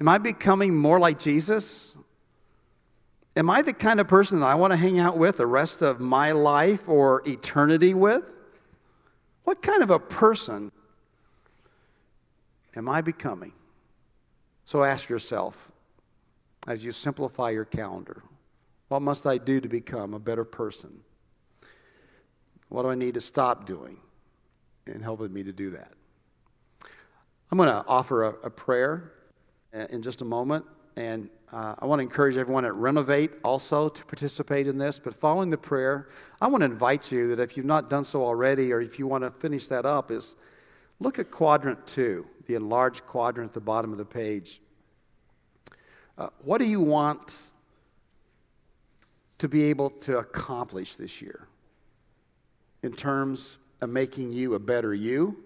Am 0.00 0.08
I 0.08 0.18
becoming 0.18 0.74
more 0.74 0.98
like 0.98 1.18
Jesus? 1.18 1.96
Am 3.36 3.50
I 3.50 3.62
the 3.62 3.72
kind 3.72 4.00
of 4.00 4.08
person 4.08 4.40
that 4.40 4.46
I 4.46 4.54
want 4.54 4.72
to 4.72 4.76
hang 4.76 4.98
out 4.98 5.18
with 5.18 5.38
the 5.38 5.46
rest 5.46 5.82
of 5.82 6.00
my 6.00 6.32
life 6.32 6.88
or 6.88 7.22
eternity 7.26 7.94
with? 7.94 8.24
What 9.44 9.60
kind 9.60 9.82
of 9.82 9.90
a 9.90 9.98
person 9.98 10.72
am 12.76 12.88
I 12.88 13.00
becoming? 13.00 13.52
So 14.64 14.82
ask 14.82 15.08
yourself 15.08 15.70
as 16.66 16.84
you 16.84 16.92
simplify 16.92 17.50
your 17.50 17.66
calendar 17.66 18.22
What 18.88 19.02
must 19.02 19.26
I 19.26 19.38
do 19.38 19.60
to 19.60 19.68
become 19.68 20.14
a 20.14 20.18
better 20.18 20.44
person? 20.44 21.00
What 22.68 22.82
do 22.82 22.90
I 22.90 22.94
need 22.94 23.14
to 23.14 23.20
stop 23.20 23.66
doing? 23.66 23.98
And 24.86 25.02
helping 25.02 25.32
me 25.32 25.42
to 25.44 25.52
do 25.52 25.70
that. 25.70 25.92
I'm 27.50 27.56
going 27.56 27.70
to 27.70 27.84
offer 27.86 28.24
a, 28.24 28.28
a 28.44 28.50
prayer 28.50 29.13
in 29.74 30.02
just 30.02 30.22
a 30.22 30.24
moment. 30.24 30.64
And 30.96 31.28
uh, 31.52 31.74
I 31.78 31.86
want 31.86 31.98
to 31.98 32.04
encourage 32.04 32.36
everyone 32.36 32.64
at 32.64 32.74
Renovate 32.74 33.32
also 33.42 33.88
to 33.88 34.04
participate 34.04 34.68
in 34.68 34.78
this. 34.78 35.00
But 35.00 35.14
following 35.14 35.50
the 35.50 35.58
prayer, 35.58 36.08
I 36.40 36.46
want 36.46 36.62
to 36.62 36.66
invite 36.66 37.10
you 37.10 37.34
that 37.34 37.42
if 37.42 37.56
you've 37.56 37.66
not 37.66 37.90
done 37.90 38.04
so 38.04 38.24
already, 38.24 38.72
or 38.72 38.80
if 38.80 38.98
you 38.98 39.06
want 39.06 39.24
to 39.24 39.30
finish 39.32 39.66
that 39.68 39.84
up, 39.84 40.10
is 40.10 40.36
look 41.00 41.18
at 41.18 41.30
quadrant 41.30 41.84
two, 41.86 42.26
the 42.46 42.54
enlarged 42.54 43.06
quadrant 43.06 43.50
at 43.50 43.54
the 43.54 43.60
bottom 43.60 43.90
of 43.90 43.98
the 43.98 44.04
page. 44.04 44.60
Uh, 46.16 46.28
what 46.44 46.58
do 46.58 46.64
you 46.64 46.80
want 46.80 47.50
to 49.38 49.48
be 49.48 49.64
able 49.64 49.90
to 49.90 50.18
accomplish 50.18 50.94
this 50.94 51.20
year 51.20 51.48
in 52.84 52.92
terms 52.92 53.58
of 53.80 53.90
making 53.90 54.30
you 54.30 54.54
a 54.54 54.60
better 54.60 54.94
you, 54.94 55.42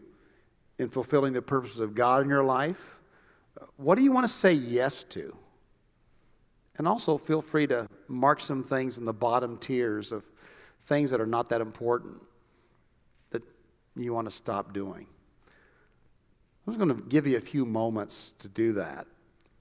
in 0.78 0.90
fulfilling 0.90 1.32
the 1.32 1.40
purposes 1.40 1.80
of 1.80 1.94
God 1.94 2.22
in 2.22 2.28
your 2.28 2.44
life? 2.44 2.97
What 3.76 3.96
do 3.96 4.02
you 4.02 4.12
want 4.12 4.26
to 4.26 4.32
say 4.32 4.52
yes 4.52 5.04
to? 5.04 5.36
And 6.76 6.86
also 6.86 7.18
feel 7.18 7.42
free 7.42 7.66
to 7.66 7.88
mark 8.06 8.40
some 8.40 8.62
things 8.62 8.98
in 8.98 9.04
the 9.04 9.12
bottom 9.12 9.58
tiers 9.58 10.12
of 10.12 10.24
things 10.86 11.10
that 11.10 11.20
are 11.20 11.26
not 11.26 11.48
that 11.50 11.60
important 11.60 12.22
that 13.30 13.42
you 13.96 14.14
want 14.14 14.26
to 14.26 14.30
stop 14.30 14.72
doing. 14.72 15.06
I'm 16.66 16.72
just 16.72 16.78
going 16.78 16.96
to 16.96 17.02
give 17.04 17.26
you 17.26 17.36
a 17.36 17.40
few 17.40 17.64
moments 17.64 18.32
to 18.40 18.48
do 18.48 18.74
that 18.74 19.06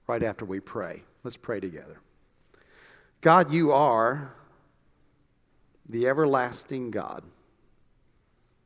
right 0.06 0.22
after 0.22 0.44
we 0.44 0.60
pray. 0.60 1.02
Let's 1.24 1.36
pray 1.36 1.60
together. 1.60 2.00
God, 3.20 3.52
you 3.52 3.72
are 3.72 4.34
the 5.88 6.06
everlasting 6.06 6.90
God. 6.90 7.24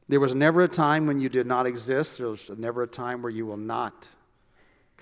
There 0.08 0.20
was 0.20 0.34
never 0.34 0.62
a 0.62 0.68
time 0.68 1.06
when 1.06 1.20
you 1.20 1.28
did 1.28 1.46
not 1.46 1.66
exist. 1.66 2.18
There 2.18 2.28
was 2.28 2.50
never 2.58 2.82
a 2.82 2.86
time 2.86 3.22
where 3.22 3.30
you 3.30 3.46
will 3.46 3.56
not 3.56 4.08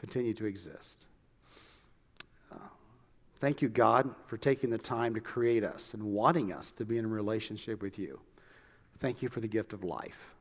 continue 0.01 0.33
to 0.33 0.47
exist. 0.47 1.07
Uh, 2.51 2.57
thank 3.39 3.61
you, 3.61 3.69
God, 3.69 4.15
for 4.25 4.39
taking 4.39 4.71
the 4.71 4.79
time 4.79 5.13
to 5.13 5.21
create 5.21 5.63
us 5.63 5.93
and 5.93 6.03
wanting 6.03 6.55
us 6.55 6.73
to 6.73 6.87
be 6.87 6.97
in 6.97 7.05
a 7.05 7.09
relationship 7.09 7.83
with 7.83 7.99
you. 7.99 8.19
Thank 8.99 9.21
you 9.21 9.29
for 9.29 9.41
the 9.41 9.49
gift 9.49 9.75
of 9.75 9.85
life. 9.85 10.35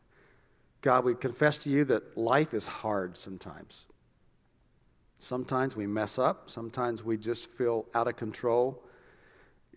God, 0.82 1.04
we 1.04 1.14
confess 1.14 1.58
to 1.60 1.70
you 1.70 1.84
that 1.86 2.18
life 2.18 2.54
is 2.54 2.68
hard 2.68 3.18
sometimes. 3.18 3.86
Sometimes 5.18 5.76
we 5.76 5.86
mess 5.86 6.18
up, 6.18 6.50
sometimes 6.50 7.04
we 7.04 7.18
just 7.18 7.52
feel 7.52 7.86
out 7.94 8.08
of 8.08 8.16
control. 8.16 8.82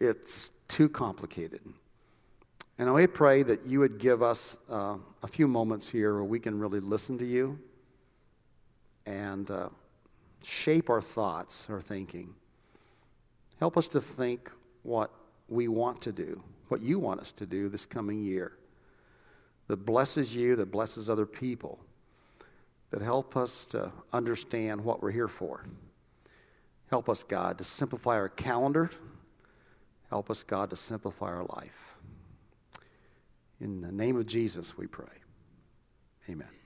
It's 0.01 0.53
too 0.69 0.89
complicated. 0.89 1.63
And 2.79 2.89
I 2.89 3.07
pray 3.07 3.43
that 3.43 3.67
you 3.67 3.81
would 3.81 3.99
give 3.99 4.23
us 4.23 4.57
uh, 4.71 4.99
a 5.25 5.27
few 5.27 5.49
moments 5.49 5.91
here 5.91 6.15
where 6.15 6.25
we 6.25 6.39
can 6.39 6.61
really 6.61 6.79
listen 6.79 7.19
to 7.19 7.27
you 7.27 7.59
and 9.07 9.51
uh, 9.51 9.69
shape 10.43 10.91
our 10.91 11.03
thoughts, 11.03 11.67
our 11.69 11.81
thinking. 11.81 12.35
Help 13.59 13.77
us 13.77 13.89
to 13.89 14.01
think 14.01 14.51
what 14.83 15.11
we 15.49 15.69
want 15.69 16.01
to 16.03 16.13
do, 16.13 16.43
what 16.69 16.83
you 16.83 16.99
want 16.99 17.21
us 17.21 17.33
to 17.33 17.47
do 17.47 17.69
this 17.69 17.87
coming 17.87 18.23
year 18.23 18.53
that 19.69 19.87
blesses 19.87 20.35
you, 20.35 20.57
that 20.57 20.71
blesses 20.71 21.09
other 21.09 21.27
people, 21.27 21.79
that 22.91 23.01
help 23.01 23.37
us 23.37 23.67
to 23.67 23.91
understand 24.13 24.85
what 24.85 25.03
we're 25.03 25.11
here 25.11 25.29
for. 25.29 25.65
Help 26.91 27.09
us, 27.09 27.23
God, 27.23 27.57
to 27.59 27.65
simplify 27.65 28.17
our 28.17 28.29
calendar. 28.29 28.91
Help 30.11 30.31
us, 30.31 30.43
God, 30.43 30.69
to 30.71 30.77
simplify 30.77 31.27
our 31.27 31.47
life. 31.57 31.97
In 33.61 33.81
the 33.81 33.93
name 33.93 34.17
of 34.17 34.27
Jesus, 34.27 34.77
we 34.77 34.87
pray. 34.87 35.07
Amen. 36.29 36.62